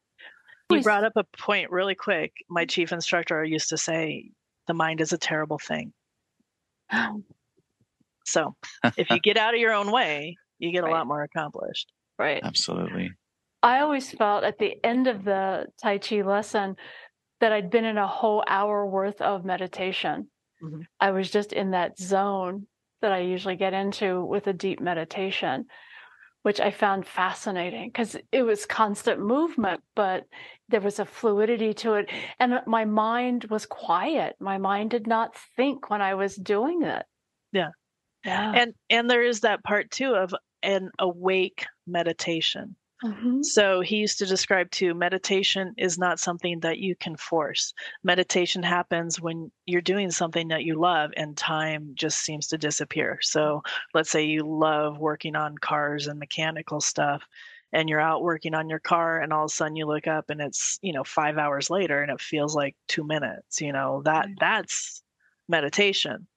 You 0.72 0.82
brought 0.82 1.04
up 1.04 1.14
a 1.16 1.24
point 1.36 1.72
really 1.72 1.96
quick. 1.96 2.32
My 2.48 2.64
chief 2.64 2.92
instructor 2.92 3.44
used 3.44 3.70
to 3.70 3.78
say 3.78 4.30
the 4.68 4.76
mind 4.76 5.02
is 5.02 5.14
a 5.14 5.18
terrible 5.18 5.58
thing. 5.58 5.94
So 8.26 8.56
if 8.98 9.10
you 9.10 9.20
get 9.20 9.38
out 9.38 9.56
of 9.56 9.60
your 9.60 9.74
own 9.74 9.92
way 9.92 10.38
you 10.60 10.72
get 10.72 10.84
right. 10.84 10.92
a 10.92 10.94
lot 10.94 11.08
more 11.08 11.24
accomplished. 11.24 11.92
Right. 12.20 12.42
Absolutely 12.44 13.12
I 13.62 13.80
always 13.80 14.12
felt 14.12 14.44
at 14.44 14.58
the 14.58 14.76
end 14.84 15.08
of 15.08 15.24
the 15.26 15.68
Tai 15.82 15.98
Chi 15.98 16.22
lesson 16.22 16.76
that 17.40 17.52
I'd 17.52 17.70
been 17.70 17.86
in 17.86 17.98
a 17.98 18.08
whole 18.08 18.44
hour 18.48 18.86
worth 18.86 19.22
of 19.22 19.46
meditation. 19.46 20.28
Mm-hmm. 20.64 20.82
I 21.00 21.12
was 21.12 21.30
just 21.30 21.54
in 21.54 21.72
that 21.72 21.98
zone 21.98 22.68
that 23.02 23.12
I 23.12 23.20
usually 23.20 23.56
get 23.56 23.74
into 23.74 24.24
with 24.26 24.48
a 24.48 24.54
deep 24.54 24.82
meditation, 24.82 25.66
which 26.44 26.60
I 26.60 26.72
found 26.72 27.08
fascinating 27.08 27.90
because 27.90 28.18
it 28.32 28.44
was 28.44 28.66
constant 28.66 29.20
movement, 29.22 29.82
but 29.96 30.26
there 30.68 30.82
was 30.82 31.00
a 31.00 31.06
fluidity 31.06 31.74
to 31.76 31.94
it. 31.96 32.10
And 32.40 32.60
my 32.66 32.86
mind 32.86 33.46
was 33.46 33.66
quiet. 33.66 34.36
My 34.40 34.58
mind 34.58 34.92
did 34.92 35.08
not 35.08 35.36
think 35.56 35.90
when 35.90 36.02
I 36.02 36.16
was 36.16 36.36
doing 36.36 36.84
it. 36.84 37.06
Yeah. 37.52 37.70
Yeah. 38.26 38.52
And 38.54 38.74
and 38.90 39.10
there 39.10 39.24
is 39.24 39.42
that 39.42 39.64
part 39.64 39.92
too 39.92 40.14
of 40.14 40.34
an 40.62 40.92
awake 41.00 41.66
meditation. 41.88 42.76
Mm-hmm. 43.04 43.44
So 43.44 43.80
he 43.80 43.98
used 43.98 44.18
to 44.20 44.26
describe 44.26 44.70
too 44.72 44.94
meditation 44.94 45.74
is 45.78 45.98
not 45.98 46.20
something 46.20 46.60
that 46.60 46.80
you 46.80 46.96
can 46.96 47.16
force. 47.16 47.74
Meditation 48.04 48.62
happens 48.62 49.22
when 49.22 49.52
you're 49.66 49.80
doing 49.82 50.12
something 50.12 50.50
that 50.50 50.66
you 50.66 50.78
love 50.78 51.12
and 51.16 51.38
time 51.38 51.92
just 51.94 52.20
seems 52.20 52.48
to 52.48 52.58
disappear. 52.58 53.18
So 53.22 53.64
let's 53.94 54.10
say 54.10 54.26
you 54.26 54.44
love 54.44 54.98
working 54.98 55.38
on 55.38 55.58
cars 55.58 56.08
and 56.08 56.20
mechanical 56.20 56.82
stuff 56.82 57.24
and 57.72 57.88
you're 57.88 58.02
out 58.02 58.22
working 58.22 58.54
on 58.54 58.68
your 58.68 58.80
car 58.80 59.20
and 59.20 59.32
all 59.32 59.46
of 59.46 59.52
a 59.52 59.54
sudden 59.54 59.78
you 59.78 59.86
look 59.86 60.08
up 60.08 60.30
and 60.30 60.42
it's, 60.42 60.78
you 60.82 60.92
know, 60.92 61.06
5 61.06 61.38
hours 61.38 61.70
later 61.70 62.02
and 62.02 62.12
it 62.12 62.20
feels 62.20 62.54
like 62.54 62.76
2 62.90 63.06
minutes, 63.06 63.62
you 63.62 63.72
know, 63.72 64.02
that 64.04 64.28
that's 64.40 65.04
meditation. 65.48 66.28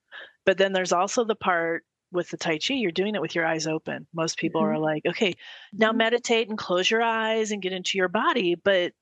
But 0.44 0.58
then 0.58 0.72
there's 0.72 0.92
also 0.92 1.24
the 1.24 1.34
part 1.34 1.84
with 2.12 2.28
the 2.30 2.36
Tai 2.36 2.58
Chi, 2.58 2.74
you're 2.74 2.92
doing 2.92 3.14
it 3.14 3.20
with 3.20 3.34
your 3.34 3.46
eyes 3.46 3.66
open. 3.66 4.06
Most 4.12 4.38
people 4.38 4.62
mm-hmm. 4.62 4.76
are 4.76 4.78
like, 4.78 5.02
okay, 5.06 5.34
now 5.72 5.88
mm-hmm. 5.88 5.98
meditate 5.98 6.48
and 6.48 6.58
close 6.58 6.90
your 6.90 7.02
eyes 7.02 7.50
and 7.50 7.62
get 7.62 7.72
into 7.72 7.98
your 7.98 8.08
body. 8.08 8.54
But 8.54 8.92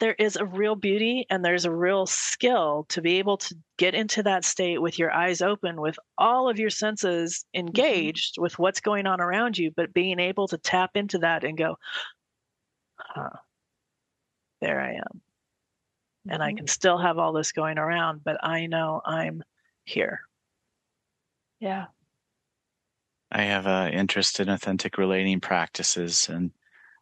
there 0.00 0.14
is 0.14 0.36
a 0.36 0.44
real 0.44 0.76
beauty 0.76 1.26
and 1.28 1.44
there's 1.44 1.64
a 1.64 1.72
real 1.72 2.06
skill 2.06 2.86
to 2.90 3.02
be 3.02 3.18
able 3.18 3.36
to 3.38 3.56
get 3.78 3.94
into 3.94 4.22
that 4.22 4.44
state 4.44 4.80
with 4.80 4.98
your 4.98 5.10
eyes 5.10 5.42
open, 5.42 5.80
with 5.80 5.98
all 6.16 6.48
of 6.48 6.58
your 6.58 6.70
senses 6.70 7.44
mm-hmm. 7.54 7.66
engaged 7.66 8.34
mm-hmm. 8.34 8.42
with 8.42 8.58
what's 8.58 8.80
going 8.80 9.06
on 9.06 9.20
around 9.20 9.58
you, 9.58 9.72
but 9.74 9.92
being 9.92 10.20
able 10.20 10.48
to 10.48 10.58
tap 10.58 10.92
into 10.94 11.18
that 11.18 11.44
and 11.44 11.58
go, 11.58 11.78
huh, 12.96 13.30
there 14.60 14.80
I 14.80 14.94
am. 14.94 15.20
And 16.28 16.42
I 16.42 16.48
mm-hmm. 16.50 16.58
can 16.58 16.66
still 16.66 16.98
have 16.98 17.18
all 17.18 17.32
this 17.32 17.52
going 17.52 17.78
around, 17.78 18.22
but 18.22 18.44
I 18.44 18.66
know 18.66 19.00
I'm 19.04 19.42
here. 19.84 20.20
Yeah. 21.60 21.86
I 23.30 23.42
have 23.42 23.66
an 23.66 23.92
interest 23.92 24.40
in 24.40 24.48
authentic 24.48 24.96
relating 24.98 25.40
practices, 25.40 26.28
and 26.28 26.50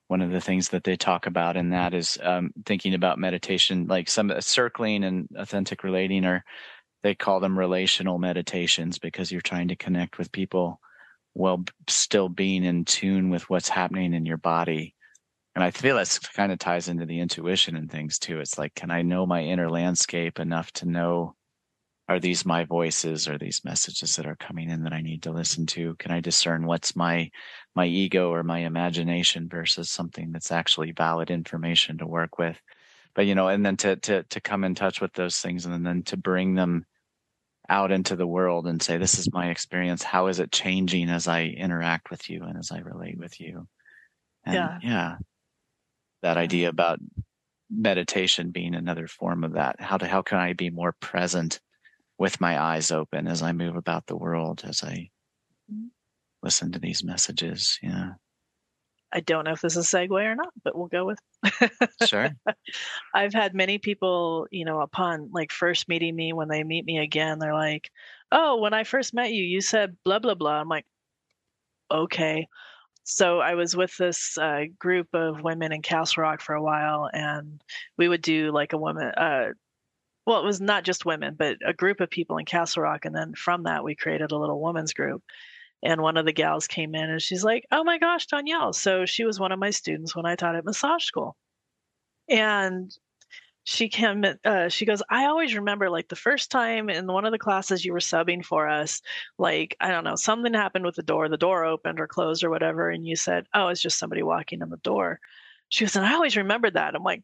one 0.08 0.22
of 0.22 0.30
the 0.30 0.40
things 0.40 0.70
that 0.70 0.84
they 0.84 0.96
talk 0.96 1.26
about 1.26 1.56
in 1.56 1.70
that 1.70 1.94
is 1.94 2.18
um, 2.22 2.50
thinking 2.64 2.94
about 2.94 3.18
meditation, 3.18 3.86
like 3.86 4.08
some 4.08 4.30
uh, 4.30 4.40
circling 4.40 5.04
and 5.04 5.28
authentic 5.36 5.84
relating, 5.84 6.24
or 6.24 6.44
they 7.02 7.14
call 7.14 7.40
them 7.40 7.58
relational 7.58 8.18
meditations 8.18 8.98
because 8.98 9.30
you're 9.30 9.40
trying 9.40 9.68
to 9.68 9.76
connect 9.76 10.18
with 10.18 10.32
people 10.32 10.80
while 11.34 11.64
still 11.88 12.28
being 12.28 12.64
in 12.64 12.84
tune 12.84 13.30
with 13.30 13.48
what's 13.50 13.68
happening 13.68 14.14
in 14.14 14.26
your 14.26 14.38
body. 14.38 14.94
And 15.54 15.62
I 15.62 15.70
feel 15.70 15.96
that 15.96 16.18
kind 16.34 16.52
of 16.52 16.58
ties 16.58 16.88
into 16.88 17.06
the 17.06 17.20
intuition 17.20 17.76
and 17.76 17.90
things 17.90 18.18
too. 18.18 18.40
It's 18.40 18.58
like, 18.58 18.74
can 18.74 18.90
I 18.90 19.02
know 19.02 19.26
my 19.26 19.42
inner 19.42 19.70
landscape 19.70 20.38
enough 20.38 20.72
to 20.72 20.88
know 20.88 21.34
are 22.08 22.20
these 22.20 22.46
my 22.46 22.64
voices? 22.64 23.28
Or 23.28 23.38
these 23.38 23.64
messages 23.64 24.16
that 24.16 24.26
are 24.26 24.36
coming 24.36 24.70
in 24.70 24.84
that 24.84 24.92
i 24.92 25.00
need 25.00 25.22
to 25.24 25.32
listen 25.32 25.66
to? 25.66 25.94
Can 25.96 26.12
i 26.12 26.20
discern 26.20 26.66
what's 26.66 26.96
my 26.96 27.30
my 27.74 27.86
ego 27.86 28.32
or 28.32 28.42
my 28.42 28.60
imagination 28.60 29.48
versus 29.48 29.90
something 29.90 30.32
that's 30.32 30.52
actually 30.52 30.92
valid 30.92 31.30
information 31.30 31.98
to 31.98 32.06
work 32.06 32.38
with? 32.38 32.60
But 33.14 33.26
you 33.26 33.34
know 33.34 33.48
and 33.48 33.64
then 33.64 33.76
to 33.78 33.96
to 33.96 34.22
to 34.24 34.40
come 34.40 34.64
in 34.64 34.74
touch 34.74 35.00
with 35.00 35.12
those 35.14 35.40
things 35.40 35.66
and 35.66 35.86
then 35.86 36.02
to 36.04 36.16
bring 36.16 36.54
them 36.54 36.86
out 37.68 37.90
into 37.90 38.14
the 38.14 38.26
world 38.26 38.66
and 38.66 38.80
say 38.80 38.96
this 38.96 39.18
is 39.18 39.32
my 39.32 39.50
experience. 39.50 40.02
How 40.02 40.28
is 40.28 40.38
it 40.38 40.52
changing 40.52 41.10
as 41.10 41.26
i 41.26 41.44
interact 41.44 42.10
with 42.10 42.30
you 42.30 42.44
and 42.44 42.56
as 42.56 42.70
i 42.70 42.78
relate 42.78 43.18
with 43.18 43.40
you? 43.40 43.66
And 44.44 44.54
yeah. 44.54 44.78
yeah. 44.82 45.16
That 46.22 46.36
idea 46.36 46.68
about 46.68 47.00
meditation 47.70 48.50
being 48.50 48.74
another 48.74 49.08
form 49.08 49.42
of 49.42 49.54
that. 49.54 49.80
How 49.80 49.96
to 49.96 50.06
how 50.06 50.22
can 50.22 50.38
i 50.38 50.52
be 50.52 50.70
more 50.70 50.92
present 51.00 51.60
with 52.18 52.40
my 52.40 52.60
eyes 52.60 52.90
open 52.90 53.26
as 53.26 53.42
I 53.42 53.52
move 53.52 53.76
about 53.76 54.06
the 54.06 54.16
world, 54.16 54.62
as 54.66 54.82
I 54.82 55.10
mm-hmm. 55.72 55.86
listen 56.42 56.72
to 56.72 56.78
these 56.78 57.04
messages. 57.04 57.78
Yeah. 57.82 58.12
I 59.12 59.20
don't 59.20 59.44
know 59.44 59.52
if 59.52 59.60
this 59.60 59.76
is 59.76 59.92
a 59.92 59.96
segue 59.96 60.10
or 60.10 60.34
not, 60.34 60.52
but 60.64 60.76
we'll 60.76 60.88
go 60.88 61.06
with. 61.06 61.18
sure. 62.06 62.30
I've 63.14 63.32
had 63.32 63.54
many 63.54 63.78
people, 63.78 64.46
you 64.50 64.64
know, 64.64 64.80
upon 64.80 65.30
like 65.32 65.52
first 65.52 65.88
meeting 65.88 66.16
me, 66.16 66.32
when 66.32 66.48
they 66.48 66.64
meet 66.64 66.84
me 66.84 66.98
again, 66.98 67.38
they're 67.38 67.54
like, 67.54 67.90
"Oh, 68.32 68.60
when 68.60 68.74
I 68.74 68.84
first 68.84 69.14
met 69.14 69.32
you, 69.32 69.44
you 69.44 69.60
said 69.60 69.96
blah 70.04 70.18
blah 70.18 70.34
blah." 70.34 70.60
I'm 70.60 70.68
like, 70.68 70.86
"Okay." 71.90 72.48
So 73.04 73.38
I 73.38 73.54
was 73.54 73.76
with 73.76 73.96
this 73.96 74.36
uh, 74.36 74.64
group 74.80 75.06
of 75.14 75.40
women 75.42 75.72
in 75.72 75.80
Castle 75.80 76.24
Rock 76.24 76.40
for 76.40 76.56
a 76.56 76.62
while, 76.62 77.08
and 77.12 77.62
we 77.96 78.08
would 78.08 78.22
do 78.22 78.50
like 78.50 78.72
a 78.72 78.78
woman, 78.78 79.12
uh, 79.16 79.50
well, 80.26 80.40
it 80.40 80.44
was 80.44 80.60
not 80.60 80.84
just 80.84 81.06
women, 81.06 81.36
but 81.38 81.58
a 81.64 81.72
group 81.72 82.00
of 82.00 82.10
people 82.10 82.38
in 82.38 82.44
Castle 82.44 82.82
Rock. 82.82 83.04
And 83.04 83.14
then 83.14 83.34
from 83.34 83.62
that, 83.62 83.84
we 83.84 83.94
created 83.94 84.32
a 84.32 84.38
little 84.38 84.60
women's 84.60 84.92
group. 84.92 85.22
And 85.82 86.02
one 86.02 86.16
of 86.16 86.26
the 86.26 86.32
gals 86.32 86.66
came 86.66 86.94
in 86.94 87.10
and 87.10 87.22
she's 87.22 87.44
like, 87.44 87.64
Oh 87.70 87.84
my 87.84 87.98
gosh, 87.98 88.26
Donielle. 88.26 88.74
So 88.74 89.06
she 89.06 89.24
was 89.24 89.38
one 89.38 89.52
of 89.52 89.58
my 89.58 89.70
students 89.70 90.16
when 90.16 90.26
I 90.26 90.34
taught 90.34 90.56
at 90.56 90.64
massage 90.64 91.04
school. 91.04 91.36
And 92.28 92.90
she 93.64 93.88
came, 93.88 94.24
uh, 94.44 94.68
she 94.68 94.84
goes, 94.86 95.02
I 95.10 95.26
always 95.26 95.54
remember 95.54 95.90
like 95.90 96.08
the 96.08 96.16
first 96.16 96.50
time 96.50 96.88
in 96.90 97.06
one 97.06 97.24
of 97.24 97.32
the 97.32 97.38
classes 97.38 97.84
you 97.84 97.92
were 97.92 97.98
subbing 97.98 98.44
for 98.44 98.68
us, 98.68 99.02
like, 99.38 99.76
I 99.80 99.90
don't 99.90 100.04
know, 100.04 100.16
something 100.16 100.54
happened 100.54 100.86
with 100.86 100.96
the 100.96 101.02
door, 101.02 101.28
the 101.28 101.36
door 101.36 101.64
opened 101.64 102.00
or 102.00 102.06
closed 102.06 102.44
or 102.44 102.50
whatever. 102.50 102.90
And 102.90 103.06
you 103.06 103.16
said, 103.16 103.46
Oh, 103.54 103.68
it's 103.68 103.82
just 103.82 103.98
somebody 103.98 104.22
walking 104.22 104.60
in 104.62 104.70
the 104.70 104.76
door. 104.78 105.20
She 105.68 105.84
goes, 105.84 105.96
and 105.96 106.06
I 106.06 106.14
always 106.14 106.36
remembered 106.36 106.74
that. 106.74 106.94
I'm 106.94 107.02
like, 107.02 107.22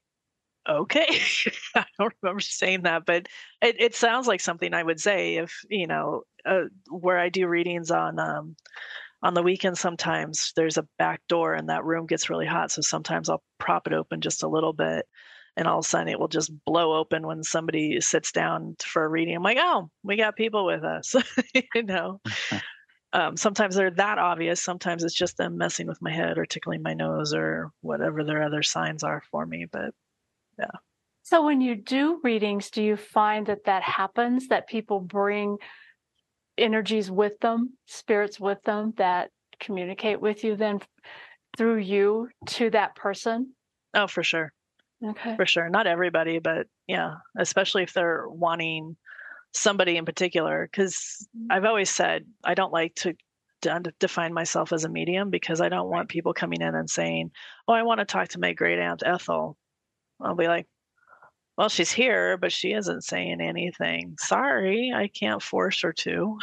okay. 0.68 1.20
I 1.74 1.84
don't 1.98 2.14
remember 2.22 2.40
saying 2.40 2.82
that 2.82 3.04
but 3.06 3.28
it, 3.60 3.76
it 3.80 3.94
sounds 3.94 4.26
like 4.26 4.40
something 4.40 4.74
i 4.74 4.82
would 4.82 5.00
say 5.00 5.36
if 5.36 5.64
you 5.68 5.86
know 5.86 6.22
uh, 6.44 6.64
where 6.90 7.18
i 7.18 7.28
do 7.28 7.46
readings 7.46 7.90
on 7.90 8.18
um, 8.18 8.56
on 9.22 9.34
the 9.34 9.42
weekend 9.42 9.78
sometimes 9.78 10.52
there's 10.56 10.76
a 10.76 10.86
back 10.98 11.20
door 11.28 11.54
and 11.54 11.68
that 11.68 11.84
room 11.84 12.06
gets 12.06 12.30
really 12.30 12.46
hot 12.46 12.70
so 12.70 12.82
sometimes 12.82 13.28
i'll 13.28 13.42
prop 13.58 13.86
it 13.86 13.92
open 13.92 14.20
just 14.20 14.42
a 14.42 14.48
little 14.48 14.72
bit 14.72 15.06
and 15.56 15.68
all 15.68 15.78
of 15.78 15.84
a 15.84 15.88
sudden 15.88 16.08
it 16.08 16.18
will 16.18 16.28
just 16.28 16.52
blow 16.64 16.98
open 16.98 17.26
when 17.26 17.42
somebody 17.42 18.00
sits 18.00 18.32
down 18.32 18.74
for 18.82 19.04
a 19.04 19.08
reading. 19.08 19.36
I'm 19.36 19.42
like 19.42 19.58
oh 19.60 19.90
we 20.02 20.16
got 20.16 20.36
people 20.36 20.66
with 20.66 20.84
us 20.84 21.14
you 21.74 21.82
know? 21.82 22.20
Um, 23.14 23.36
sometimes 23.36 23.74
they're 23.74 23.90
that 23.90 24.16
obvious 24.16 24.62
sometimes 24.62 25.04
it's 25.04 25.12
just 25.12 25.36
them 25.36 25.58
messing 25.58 25.86
with 25.86 26.00
my 26.00 26.10
head 26.10 26.38
or 26.38 26.46
tickling 26.46 26.80
my 26.80 26.94
nose 26.94 27.34
or 27.34 27.70
whatever 27.82 28.24
their 28.24 28.42
other 28.42 28.62
signs 28.62 29.04
are 29.04 29.22
for 29.30 29.44
me 29.44 29.66
but 29.70 29.92
yeah. 30.62 30.78
So 31.22 31.44
when 31.44 31.60
you 31.60 31.76
do 31.76 32.20
readings, 32.22 32.70
do 32.70 32.82
you 32.82 32.96
find 32.96 33.46
that 33.46 33.64
that 33.64 33.82
happens 33.82 34.48
that 34.48 34.68
people 34.68 35.00
bring 35.00 35.58
energies 36.58 37.10
with 37.10 37.38
them, 37.40 37.74
spirits 37.86 38.40
with 38.40 38.62
them 38.64 38.92
that 38.96 39.30
communicate 39.60 40.20
with 40.20 40.44
you 40.44 40.56
then 40.56 40.80
through 41.56 41.78
you 41.78 42.28
to 42.46 42.70
that 42.70 42.96
person? 42.96 43.52
Oh, 43.94 44.06
for 44.06 44.22
sure. 44.22 44.52
Okay. 45.04 45.36
For 45.36 45.46
sure. 45.46 45.68
Not 45.68 45.86
everybody, 45.86 46.38
but 46.38 46.66
yeah, 46.86 47.14
especially 47.38 47.82
if 47.82 47.92
they're 47.92 48.28
wanting 48.28 48.96
somebody 49.52 49.96
in 49.96 50.04
particular 50.04 50.68
because 50.70 51.28
mm-hmm. 51.36 51.52
I've 51.52 51.64
always 51.64 51.90
said 51.90 52.24
I 52.44 52.54
don't 52.54 52.72
like 52.72 52.94
to 52.96 53.14
define 54.00 54.32
myself 54.32 54.72
as 54.72 54.84
a 54.84 54.88
medium 54.88 55.30
because 55.30 55.60
I 55.60 55.68
don't 55.68 55.90
want 55.90 56.08
people 56.08 56.34
coming 56.34 56.60
in 56.60 56.74
and 56.74 56.90
saying, 56.90 57.30
"Oh, 57.68 57.72
I 57.72 57.82
want 57.82 58.00
to 58.00 58.04
talk 58.04 58.28
to 58.28 58.40
my 58.40 58.52
great 58.52 58.78
aunt 58.78 59.02
Ethel." 59.04 59.56
I'll 60.22 60.34
be 60.34 60.48
like, 60.48 60.66
"Well, 61.56 61.68
she's 61.68 61.92
here, 61.92 62.36
but 62.36 62.52
she 62.52 62.72
isn't 62.72 63.02
saying 63.02 63.40
anything. 63.40 64.16
Sorry, 64.18 64.92
I 64.94 65.08
can't 65.08 65.42
force 65.42 65.82
her 65.82 65.92
to." 65.92 66.38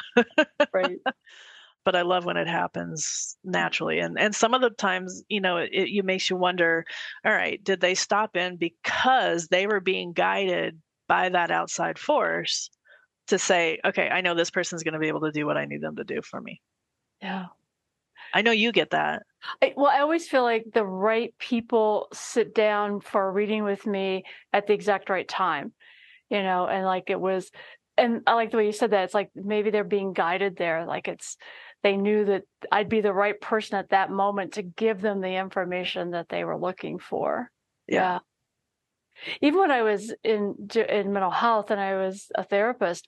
right. 0.73 0.99
but 1.85 1.95
I 1.95 2.01
love 2.03 2.25
when 2.25 2.37
it 2.37 2.47
happens 2.47 3.37
naturally. 3.43 3.99
And 3.99 4.19
and 4.19 4.35
some 4.35 4.53
of 4.53 4.61
the 4.61 4.69
times, 4.69 5.23
you 5.29 5.41
know, 5.41 5.57
it, 5.57 5.69
it 5.71 6.05
makes 6.05 6.29
you 6.29 6.35
wonder, 6.35 6.85
all 7.25 7.31
right, 7.31 7.63
did 7.63 7.81
they 7.81 7.95
stop 7.95 8.35
in 8.35 8.57
because 8.57 9.47
they 9.47 9.67
were 9.67 9.79
being 9.79 10.13
guided 10.13 10.79
by 11.07 11.29
that 11.29 11.51
outside 11.51 11.97
force 11.97 12.69
to 13.27 13.39
say, 13.39 13.79
okay, 13.85 14.09
I 14.09 14.21
know 14.21 14.35
this 14.35 14.51
person's 14.51 14.83
going 14.83 14.93
to 14.93 14.99
be 14.99 15.07
able 15.07 15.21
to 15.21 15.31
do 15.31 15.45
what 15.45 15.57
I 15.57 15.65
need 15.65 15.81
them 15.81 15.95
to 15.95 16.03
do 16.03 16.21
for 16.21 16.39
me. 16.41 16.61
Yeah. 17.21 17.47
I 18.33 18.41
know 18.41 18.51
you 18.51 18.71
get 18.71 18.91
that. 18.91 19.23
I, 19.61 19.73
well, 19.75 19.87
I 19.87 19.99
always 19.99 20.27
feel 20.27 20.43
like 20.43 20.65
the 20.73 20.85
right 20.85 21.33
people 21.39 22.07
sit 22.13 22.53
down 22.53 22.99
for 22.99 23.27
a 23.27 23.31
reading 23.31 23.63
with 23.63 23.85
me 23.85 24.23
at 24.51 24.67
the 24.67 24.73
exact 24.73 25.09
right 25.09 25.27
time, 25.27 25.73
you 26.29 26.43
know, 26.43 26.67
and 26.67 26.85
like 26.85 27.05
it 27.07 27.19
was, 27.19 27.49
and 27.97 28.21
I 28.27 28.33
like 28.33 28.51
the 28.51 28.57
way 28.57 28.65
you 28.65 28.71
said 28.71 28.91
that. 28.91 29.05
It's 29.05 29.13
like 29.13 29.29
maybe 29.35 29.69
they're 29.69 29.83
being 29.83 30.13
guided 30.13 30.57
there. 30.57 30.85
Like 30.85 31.07
it's, 31.07 31.37
they 31.83 31.95
knew 31.95 32.25
that 32.25 32.43
I'd 32.71 32.89
be 32.89 33.01
the 33.01 33.13
right 33.13 33.39
person 33.39 33.77
at 33.77 33.89
that 33.89 34.11
moment 34.11 34.53
to 34.53 34.63
give 34.63 35.01
them 35.01 35.21
the 35.21 35.35
information 35.35 36.11
that 36.11 36.27
they 36.29 36.43
were 36.43 36.57
looking 36.57 36.99
for. 36.99 37.49
Yeah. 37.87 38.19
yeah. 38.19 38.19
Even 39.41 39.59
when 39.59 39.71
I 39.71 39.81
was 39.81 40.13
in 40.23 40.55
in 40.73 41.13
mental 41.13 41.31
health 41.31 41.71
and 41.71 41.79
I 41.79 41.95
was 41.95 42.27
a 42.35 42.43
therapist, 42.43 43.05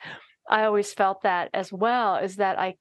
I 0.50 0.64
always 0.64 0.94
felt 0.94 1.24
that 1.24 1.50
as 1.54 1.72
well. 1.72 2.18
Is 2.18 2.38
that 2.38 2.60
I 2.60 2.76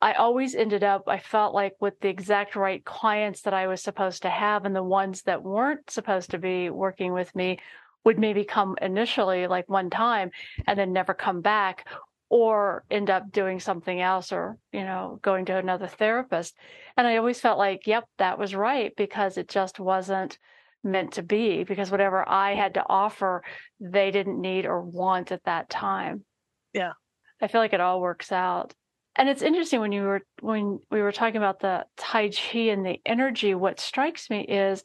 I 0.00 0.14
always 0.14 0.54
ended 0.54 0.84
up, 0.84 1.04
I 1.06 1.18
felt 1.18 1.54
like 1.54 1.74
with 1.80 1.98
the 2.00 2.08
exact 2.08 2.56
right 2.56 2.84
clients 2.84 3.42
that 3.42 3.54
I 3.54 3.68
was 3.68 3.82
supposed 3.82 4.22
to 4.22 4.30
have, 4.30 4.64
and 4.64 4.76
the 4.76 4.82
ones 4.82 5.22
that 5.22 5.42
weren't 5.42 5.90
supposed 5.90 6.30
to 6.32 6.38
be 6.38 6.68
working 6.70 7.12
with 7.12 7.34
me 7.34 7.58
would 8.04 8.18
maybe 8.18 8.44
come 8.44 8.76
initially, 8.82 9.46
like 9.46 9.68
one 9.68 9.88
time, 9.88 10.30
and 10.66 10.78
then 10.78 10.92
never 10.92 11.14
come 11.14 11.40
back, 11.40 11.88
or 12.28 12.84
end 12.90 13.10
up 13.10 13.30
doing 13.30 13.60
something 13.60 14.00
else 14.00 14.32
or, 14.32 14.58
you 14.72 14.82
know, 14.82 15.18
going 15.22 15.44
to 15.46 15.56
another 15.56 15.86
therapist. 15.86 16.54
And 16.96 17.06
I 17.06 17.16
always 17.16 17.40
felt 17.40 17.58
like, 17.58 17.86
yep, 17.86 18.04
that 18.18 18.38
was 18.38 18.54
right 18.54 18.92
because 18.96 19.38
it 19.38 19.48
just 19.48 19.78
wasn't 19.78 20.38
meant 20.82 21.12
to 21.12 21.22
be 21.22 21.64
because 21.64 21.90
whatever 21.90 22.28
I 22.28 22.54
had 22.54 22.74
to 22.74 22.84
offer, 22.88 23.42
they 23.80 24.10
didn't 24.10 24.40
need 24.40 24.66
or 24.66 24.82
want 24.82 25.32
at 25.32 25.44
that 25.44 25.70
time. 25.70 26.24
Yeah. 26.72 26.92
I 27.40 27.48
feel 27.48 27.60
like 27.60 27.72
it 27.72 27.80
all 27.80 28.00
works 28.00 28.32
out. 28.32 28.74
And 29.16 29.28
it's 29.28 29.42
interesting 29.42 29.80
when 29.80 29.92
you 29.92 30.02
were 30.02 30.22
when 30.40 30.80
we 30.90 31.00
were 31.00 31.12
talking 31.12 31.36
about 31.36 31.60
the 31.60 31.86
Tai 31.96 32.30
Chi 32.30 32.58
and 32.58 32.84
the 32.84 33.00
energy, 33.06 33.54
what 33.54 33.80
strikes 33.80 34.28
me 34.28 34.40
is 34.42 34.82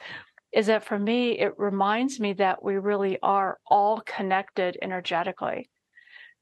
is 0.52 0.68
that 0.68 0.84
for 0.84 0.98
me, 0.98 1.38
it 1.38 1.54
reminds 1.58 2.20
me 2.20 2.34
that 2.34 2.64
we 2.64 2.78
really 2.78 3.20
are 3.22 3.60
all 3.68 4.02
connected 4.02 4.78
energetically 4.82 5.70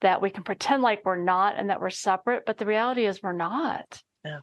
that 0.02 0.22
we 0.22 0.30
can 0.30 0.44
pretend 0.44 0.84
like 0.84 1.02
we're 1.04 1.22
not 1.22 1.56
and 1.58 1.70
that 1.70 1.82
we're 1.82 1.90
separate, 1.90 2.46
but 2.46 2.58
the 2.58 2.66
reality 2.66 3.06
is 3.06 3.22
we're 3.22 3.34
not. 3.34 4.02
Yeah. 4.24 4.40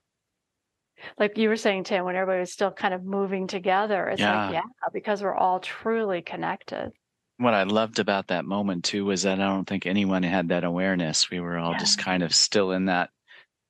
Like 1.18 1.38
you 1.38 1.48
were 1.48 1.56
saying, 1.56 1.84
Tim, 1.84 2.04
when 2.04 2.16
everybody 2.16 2.40
was 2.40 2.52
still 2.52 2.70
kind 2.70 2.94
of 2.94 3.04
moving 3.04 3.46
together, 3.46 4.08
it's 4.08 4.20
yeah. 4.20 4.46
like, 4.46 4.54
yeah, 4.54 4.62
because 4.92 5.22
we're 5.22 5.34
all 5.34 5.60
truly 5.60 6.22
connected. 6.22 6.92
What 7.38 7.54
I 7.54 7.64
loved 7.64 7.98
about 7.98 8.28
that 8.28 8.44
moment 8.44 8.84
too 8.84 9.04
was 9.04 9.22
that 9.22 9.40
I 9.40 9.46
don't 9.46 9.66
think 9.66 9.86
anyone 9.86 10.22
had 10.22 10.48
that 10.48 10.64
awareness. 10.64 11.30
We 11.30 11.40
were 11.40 11.58
all 11.58 11.72
yeah. 11.72 11.78
just 11.78 11.98
kind 11.98 12.22
of 12.22 12.34
still 12.34 12.72
in 12.72 12.86
that 12.86 13.10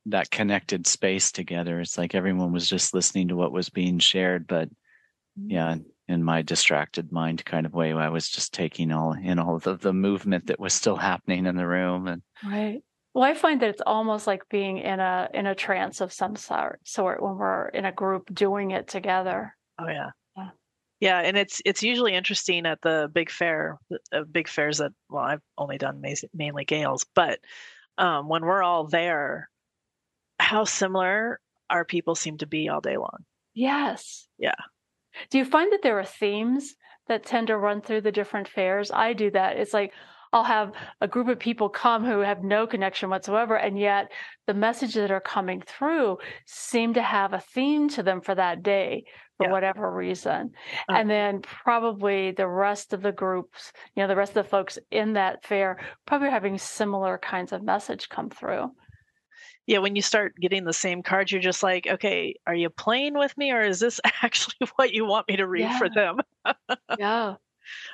that 0.06 0.30
connected 0.30 0.86
space 0.86 1.32
together. 1.32 1.80
It's 1.80 1.96
like 1.96 2.14
everyone 2.14 2.52
was 2.52 2.68
just 2.68 2.94
listening 2.94 3.28
to 3.28 3.36
what 3.36 3.52
was 3.52 3.70
being 3.70 3.98
shared, 3.98 4.46
but 4.46 4.68
yeah, 5.36 5.76
in 6.08 6.22
my 6.22 6.42
distracted 6.42 7.10
mind 7.10 7.44
kind 7.44 7.66
of 7.66 7.72
way. 7.72 7.92
I 7.92 8.08
was 8.08 8.28
just 8.28 8.52
taking 8.52 8.92
all 8.92 9.12
in 9.12 9.38
all 9.38 9.56
of 9.56 9.80
the 9.80 9.92
movement 9.92 10.46
that 10.46 10.60
was 10.60 10.74
still 10.74 10.96
happening 10.96 11.46
in 11.46 11.56
the 11.56 11.66
room 11.66 12.06
and 12.08 12.22
right. 12.44 12.82
Well, 13.14 13.24
I 13.24 13.34
find 13.34 13.62
that 13.62 13.70
it's 13.70 13.82
almost 13.86 14.26
like 14.26 14.42
being 14.48 14.78
in 14.78 14.98
a 15.00 15.28
in 15.32 15.46
a 15.46 15.54
trance 15.54 16.00
of 16.00 16.12
some 16.12 16.36
sort 16.36 16.80
sort 16.84 17.22
when 17.22 17.36
we're 17.36 17.68
in 17.68 17.84
a 17.84 17.92
group 17.92 18.32
doing 18.34 18.72
it 18.72 18.88
together. 18.88 19.56
Oh 19.78 19.88
yeah. 19.88 20.10
Yeah, 20.36 20.50
yeah 21.00 21.20
and 21.20 21.36
it's 21.36 21.62
it's 21.64 21.82
usually 21.82 22.14
interesting 22.14 22.66
at 22.66 22.82
the 22.82 23.08
big 23.12 23.30
fair, 23.30 23.78
uh, 24.12 24.24
big 24.24 24.48
fairs 24.48 24.78
that 24.78 24.92
well 25.08 25.24
I've 25.24 25.42
only 25.56 25.78
done 25.78 26.02
mainly 26.34 26.64
Gales, 26.64 27.06
but 27.14 27.38
um, 27.96 28.28
when 28.28 28.42
we're 28.42 28.62
all 28.62 28.88
there, 28.88 29.48
how 30.38 30.64
similar 30.64 31.40
our 31.70 31.84
people 31.84 32.14
seem 32.14 32.38
to 32.38 32.46
be 32.46 32.68
all 32.68 32.80
day 32.80 32.96
long. 32.96 33.24
Yes. 33.54 34.28
Yeah. 34.38 34.54
Do 35.30 35.38
you 35.38 35.44
find 35.44 35.72
that 35.72 35.80
there 35.82 35.98
are 35.98 36.04
themes 36.04 36.74
that 37.08 37.24
tend 37.24 37.48
to 37.48 37.56
run 37.56 37.80
through 37.80 38.02
the 38.02 38.12
different 38.12 38.48
fairs? 38.48 38.90
I 38.90 39.12
do 39.12 39.30
that. 39.30 39.56
It's 39.56 39.72
like 39.72 39.92
I'll 40.32 40.42
have 40.42 40.72
a 41.00 41.06
group 41.06 41.28
of 41.28 41.38
people 41.38 41.68
come 41.68 42.04
who 42.04 42.18
have 42.18 42.42
no 42.42 42.66
connection 42.66 43.08
whatsoever, 43.08 43.54
and 43.54 43.78
yet 43.78 44.10
the 44.48 44.54
messages 44.54 44.96
that 44.96 45.12
are 45.12 45.20
coming 45.20 45.62
through 45.64 46.18
seem 46.44 46.94
to 46.94 47.02
have 47.02 47.32
a 47.32 47.38
theme 47.38 47.88
to 47.90 48.02
them 48.02 48.20
for 48.20 48.34
that 48.34 48.64
day 48.64 49.04
for 49.36 49.46
yeah. 49.46 49.52
whatever 49.52 49.88
reason. 49.92 50.50
Uh-huh. 50.88 50.98
And 50.98 51.08
then 51.08 51.40
probably 51.40 52.32
the 52.32 52.48
rest 52.48 52.92
of 52.92 53.02
the 53.02 53.12
groups, 53.12 53.72
you 53.94 54.02
know, 54.02 54.08
the 54.08 54.16
rest 54.16 54.30
of 54.30 54.42
the 54.42 54.50
folks 54.50 54.76
in 54.90 55.12
that 55.12 55.44
fair 55.44 55.78
probably 56.04 56.30
having 56.30 56.58
similar 56.58 57.16
kinds 57.16 57.52
of 57.52 57.62
message 57.62 58.08
come 58.08 58.30
through 58.30 58.72
yeah, 59.66 59.79
when 59.79 59.96
you 59.96 60.03
start 60.03 60.37
getting 60.37 60.64
the 60.64 60.72
same 60.72 61.03
cards, 61.03 61.33
you're 61.33 61.40
just 61.40 61.62
like, 61.62 61.87
okay, 61.87 62.35
are 62.46 62.55
you 62.55 62.68
playing 62.68 63.14
with 63.14 63.37
me 63.38 63.53
or 63.53 63.62
is 63.62 63.81
this 63.81 64.00
actually 64.22 64.68
what 64.77 64.92
you 64.92 65.07
want 65.07 65.29
me 65.29 65.37
to 65.37 65.46
read 65.46 65.62
yeah. 65.62 65.79
for 65.79 65.88
them? 65.88 66.20
yeah. 66.98 67.35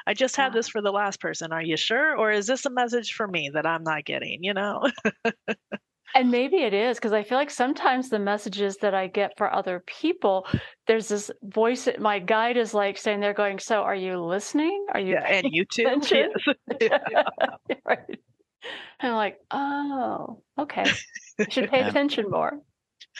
I 0.04 0.14
just 0.14 0.34
had 0.34 0.48
yeah. 0.48 0.58
this 0.58 0.68
for 0.68 0.82
the 0.82 0.90
last 0.90 1.20
person. 1.20 1.52
Are 1.52 1.62
you 1.62 1.76
sure? 1.76 2.16
Or 2.16 2.32
is 2.32 2.48
this 2.48 2.66
a 2.66 2.70
message 2.70 3.12
for 3.12 3.28
me 3.28 3.50
that 3.54 3.66
I'm 3.66 3.84
not 3.84 4.04
getting, 4.04 4.42
you 4.42 4.52
know? 4.52 4.84
and 6.16 6.28
maybe 6.28 6.56
it 6.56 6.74
is 6.74 6.96
because 6.96 7.12
I 7.12 7.22
feel 7.22 7.38
like 7.38 7.50
sometimes 7.50 8.08
the 8.08 8.18
messages 8.18 8.78
that 8.78 8.94
I 8.94 9.06
get 9.06 9.38
for 9.38 9.52
other 9.52 9.84
people, 9.86 10.44
there's 10.88 11.06
this 11.06 11.30
voice 11.44 11.84
that 11.84 12.00
my 12.00 12.18
guide 12.18 12.56
is 12.56 12.74
like 12.74 12.98
saying, 12.98 13.20
they're 13.20 13.32
going, 13.32 13.60
So 13.60 13.82
are 13.82 13.94
you 13.94 14.18
listening? 14.18 14.86
Are 14.92 14.98
you? 14.98 15.14
Yeah, 15.14 15.26
and 15.26 15.46
you 15.52 15.64
too. 15.72 16.00
Yes. 16.10 16.36
yeah. 16.80 17.22
right. 17.84 18.18
I'm 19.00 19.14
like, 19.14 19.38
oh, 19.50 20.42
okay. 20.58 20.84
I 21.38 21.48
should 21.48 21.70
pay 21.70 21.80
attention 21.80 22.30
more. 22.30 22.60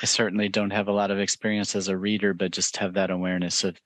I 0.03 0.07
certainly 0.07 0.49
don't 0.49 0.71
have 0.71 0.89
a 0.89 0.93
lot 0.93 1.11
of 1.11 1.19
experience 1.19 1.75
as 1.75 1.89
a 1.89 1.97
reader, 1.97 2.35
but 2.35 2.53
just 2.53 2.77
have 2.79 2.95
that 2.95 3.11
awareness 3.11 3.65
of, 3.65 3.81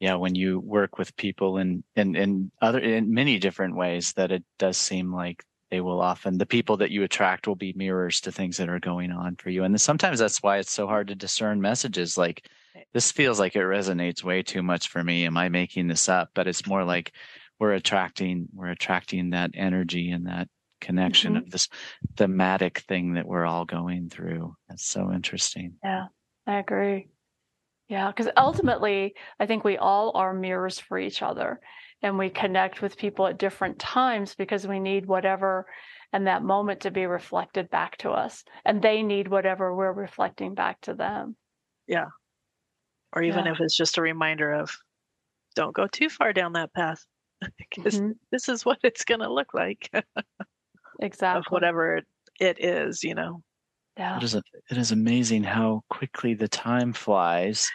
yeah, 0.00 0.14
when 0.14 0.34
you 0.34 0.60
work 0.60 0.98
with 0.98 1.16
people 1.16 1.58
in 1.58 1.82
in 1.96 2.14
in 2.16 2.50
other 2.62 2.78
in 2.78 3.12
many 3.12 3.38
different 3.38 3.76
ways, 3.76 4.12
that 4.14 4.32
it 4.32 4.44
does 4.58 4.76
seem 4.76 5.12
like 5.12 5.44
they 5.70 5.80
will 5.80 6.00
often 6.00 6.38
the 6.38 6.46
people 6.46 6.76
that 6.78 6.90
you 6.90 7.02
attract 7.02 7.46
will 7.46 7.56
be 7.56 7.72
mirrors 7.74 8.20
to 8.22 8.32
things 8.32 8.56
that 8.56 8.68
are 8.68 8.80
going 8.80 9.10
on 9.10 9.36
for 9.36 9.50
you, 9.50 9.64
and 9.64 9.80
sometimes 9.80 10.18
that's 10.18 10.42
why 10.42 10.58
it's 10.58 10.72
so 10.72 10.86
hard 10.86 11.08
to 11.08 11.14
discern 11.14 11.60
messages. 11.60 12.16
Like 12.16 12.46
eh. 12.76 12.82
this 12.92 13.10
feels 13.12 13.40
like 13.40 13.56
it 13.56 13.60
resonates 13.60 14.22
way 14.22 14.42
too 14.42 14.62
much 14.62 14.88
for 14.88 15.02
me. 15.02 15.24
Am 15.24 15.36
I 15.36 15.48
making 15.48 15.88
this 15.88 16.08
up? 16.08 16.30
But 16.34 16.46
it's 16.46 16.66
more 16.66 16.84
like 16.84 17.12
we're 17.58 17.72
attracting 17.72 18.48
we're 18.54 18.70
attracting 18.70 19.30
that 19.30 19.50
energy 19.54 20.10
and 20.10 20.26
that 20.26 20.48
connection 20.80 21.34
mm-hmm. 21.34 21.44
of 21.44 21.50
this 21.50 21.68
thematic 22.16 22.80
thing 22.80 23.14
that 23.14 23.26
we're 23.26 23.46
all 23.46 23.64
going 23.64 24.08
through. 24.08 24.54
That's 24.68 24.86
so 24.86 25.12
interesting. 25.12 25.74
Yeah, 25.82 26.06
I 26.46 26.58
agree. 26.58 27.08
Yeah, 27.88 28.08
because 28.08 28.30
ultimately, 28.36 29.14
I 29.40 29.46
think 29.46 29.64
we 29.64 29.78
all 29.78 30.12
are 30.14 30.34
mirrors 30.34 30.78
for 30.78 30.98
each 30.98 31.22
other 31.22 31.60
and 32.02 32.18
we 32.18 32.30
connect 32.30 32.82
with 32.82 32.98
people 32.98 33.26
at 33.26 33.38
different 33.38 33.78
times 33.78 34.34
because 34.34 34.66
we 34.66 34.78
need 34.78 35.06
whatever 35.06 35.66
and 36.12 36.26
that 36.26 36.42
moment 36.42 36.80
to 36.80 36.90
be 36.90 37.06
reflected 37.06 37.70
back 37.70 37.96
to 37.98 38.10
us. 38.10 38.44
And 38.64 38.80
they 38.80 39.02
need 39.02 39.28
whatever 39.28 39.74
we're 39.74 39.92
reflecting 39.92 40.54
back 40.54 40.80
to 40.82 40.94
them. 40.94 41.36
Yeah. 41.86 42.06
Or 43.12 43.22
even 43.22 43.46
yeah. 43.46 43.52
if 43.52 43.60
it's 43.60 43.76
just 43.76 43.98
a 43.98 44.02
reminder 44.02 44.52
of 44.52 44.70
don't 45.54 45.74
go 45.74 45.86
too 45.86 46.08
far 46.08 46.32
down 46.32 46.52
that 46.52 46.72
path 46.72 47.04
because 47.58 47.98
mm-hmm. 47.98 48.12
this 48.30 48.48
is 48.48 48.64
what 48.64 48.78
it's 48.82 49.04
going 49.04 49.20
to 49.20 49.32
look 49.32 49.54
like. 49.54 49.90
exactly. 50.98 51.38
of 51.38 51.44
whatever 51.50 52.00
it 52.40 52.56
is 52.60 53.02
you 53.02 53.14
know? 53.14 53.42
Yeah. 53.96 54.18
It 54.18 54.22
is, 54.22 54.34
a, 54.36 54.42
it 54.70 54.78
is 54.78 54.92
amazing 54.92 55.42
how 55.42 55.82
quickly 55.90 56.34
the 56.34 56.46
time 56.46 56.92
flies. 56.92 57.68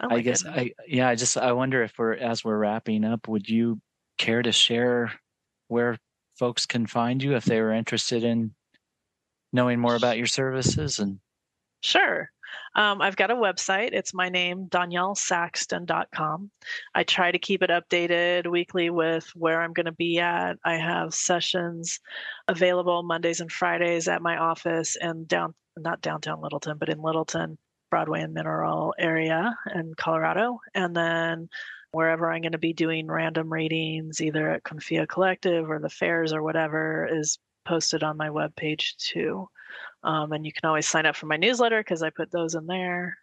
Oh 0.00 0.08
i 0.10 0.20
guess 0.20 0.42
goodness. 0.42 0.60
i 0.60 0.72
yeah 0.86 1.08
i 1.08 1.16
just 1.16 1.36
i 1.36 1.50
wonder 1.50 1.82
if 1.82 1.92
we're 1.98 2.14
as 2.14 2.44
we're 2.44 2.56
wrapping 2.56 3.04
up 3.04 3.26
would 3.26 3.48
you 3.48 3.80
care 4.16 4.42
to 4.42 4.52
share 4.52 5.12
where 5.66 5.98
folks 6.38 6.66
can 6.66 6.86
find 6.86 7.20
you 7.20 7.34
if 7.34 7.44
they 7.44 7.60
were 7.60 7.72
interested 7.72 8.22
in 8.22 8.54
knowing 9.52 9.80
more 9.80 9.96
about 9.96 10.16
your 10.16 10.26
services 10.26 11.00
and 11.00 11.18
sure 11.80 12.30
Um, 12.74 13.00
I've 13.00 13.16
got 13.16 13.30
a 13.30 13.34
website. 13.34 13.90
It's 13.92 14.14
my 14.14 14.28
name, 14.28 14.66
DonielleSaxton.com. 14.68 16.50
I 16.94 17.02
try 17.04 17.30
to 17.30 17.38
keep 17.38 17.62
it 17.62 17.70
updated 17.70 18.46
weekly 18.46 18.90
with 18.90 19.28
where 19.34 19.60
I'm 19.62 19.72
going 19.72 19.86
to 19.86 19.92
be 19.92 20.18
at. 20.18 20.58
I 20.64 20.76
have 20.76 21.14
sessions 21.14 22.00
available 22.46 23.02
Mondays 23.02 23.40
and 23.40 23.50
Fridays 23.50 24.08
at 24.08 24.22
my 24.22 24.36
office 24.36 24.96
and 24.96 25.26
down, 25.26 25.54
not 25.76 26.00
downtown 26.00 26.40
Littleton, 26.40 26.78
but 26.78 26.88
in 26.88 27.00
Littleton, 27.00 27.58
Broadway 27.90 28.22
and 28.22 28.34
Mineral 28.34 28.94
area 28.98 29.56
in 29.74 29.94
Colorado. 29.96 30.60
And 30.74 30.94
then 30.94 31.48
wherever 31.90 32.30
I'm 32.30 32.42
going 32.42 32.52
to 32.52 32.58
be 32.58 32.72
doing 32.72 33.06
random 33.06 33.52
readings, 33.52 34.20
either 34.20 34.50
at 34.50 34.62
Confia 34.62 35.08
Collective 35.08 35.70
or 35.70 35.78
the 35.78 35.88
fairs 35.88 36.32
or 36.32 36.42
whatever, 36.42 37.08
is 37.10 37.38
posted 37.68 38.02
on 38.02 38.16
my 38.16 38.28
webpage 38.28 38.96
too. 38.96 39.48
Um, 40.02 40.32
and 40.32 40.46
you 40.46 40.52
can 40.52 40.66
always 40.68 40.88
sign 40.88 41.06
up 41.06 41.16
for 41.16 41.26
my 41.26 41.36
newsletter 41.36 41.80
because 41.80 42.02
I 42.02 42.10
put 42.10 42.30
those 42.30 42.54
in 42.54 42.66
there. 42.66 43.16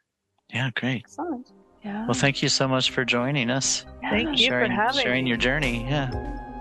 Yeah, 0.54 0.70
great. 0.76 1.04
Excellent. 1.06 1.52
Yeah. 1.84 2.06
Well, 2.06 2.14
thank 2.14 2.42
you 2.44 2.50
so 2.50 2.68
much 2.68 2.92
for 2.92 3.06
joining 3.06 3.50
us. 3.50 3.86
Thank 4.02 4.40
you 4.40 4.48
sharing, 4.48 4.72
for 4.72 4.76
having 4.76 5.02
sharing 5.02 5.28
your 5.28 5.38
journey. 5.38 5.86
Yeah. 5.88 6.12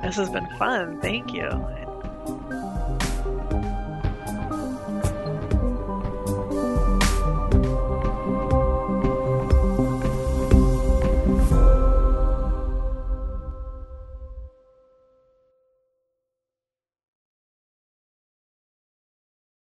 This 0.03 0.17
has 0.17 0.31
been 0.31 0.49
fun. 0.59 1.01
Thank 1.01 1.33
you. 1.33 1.49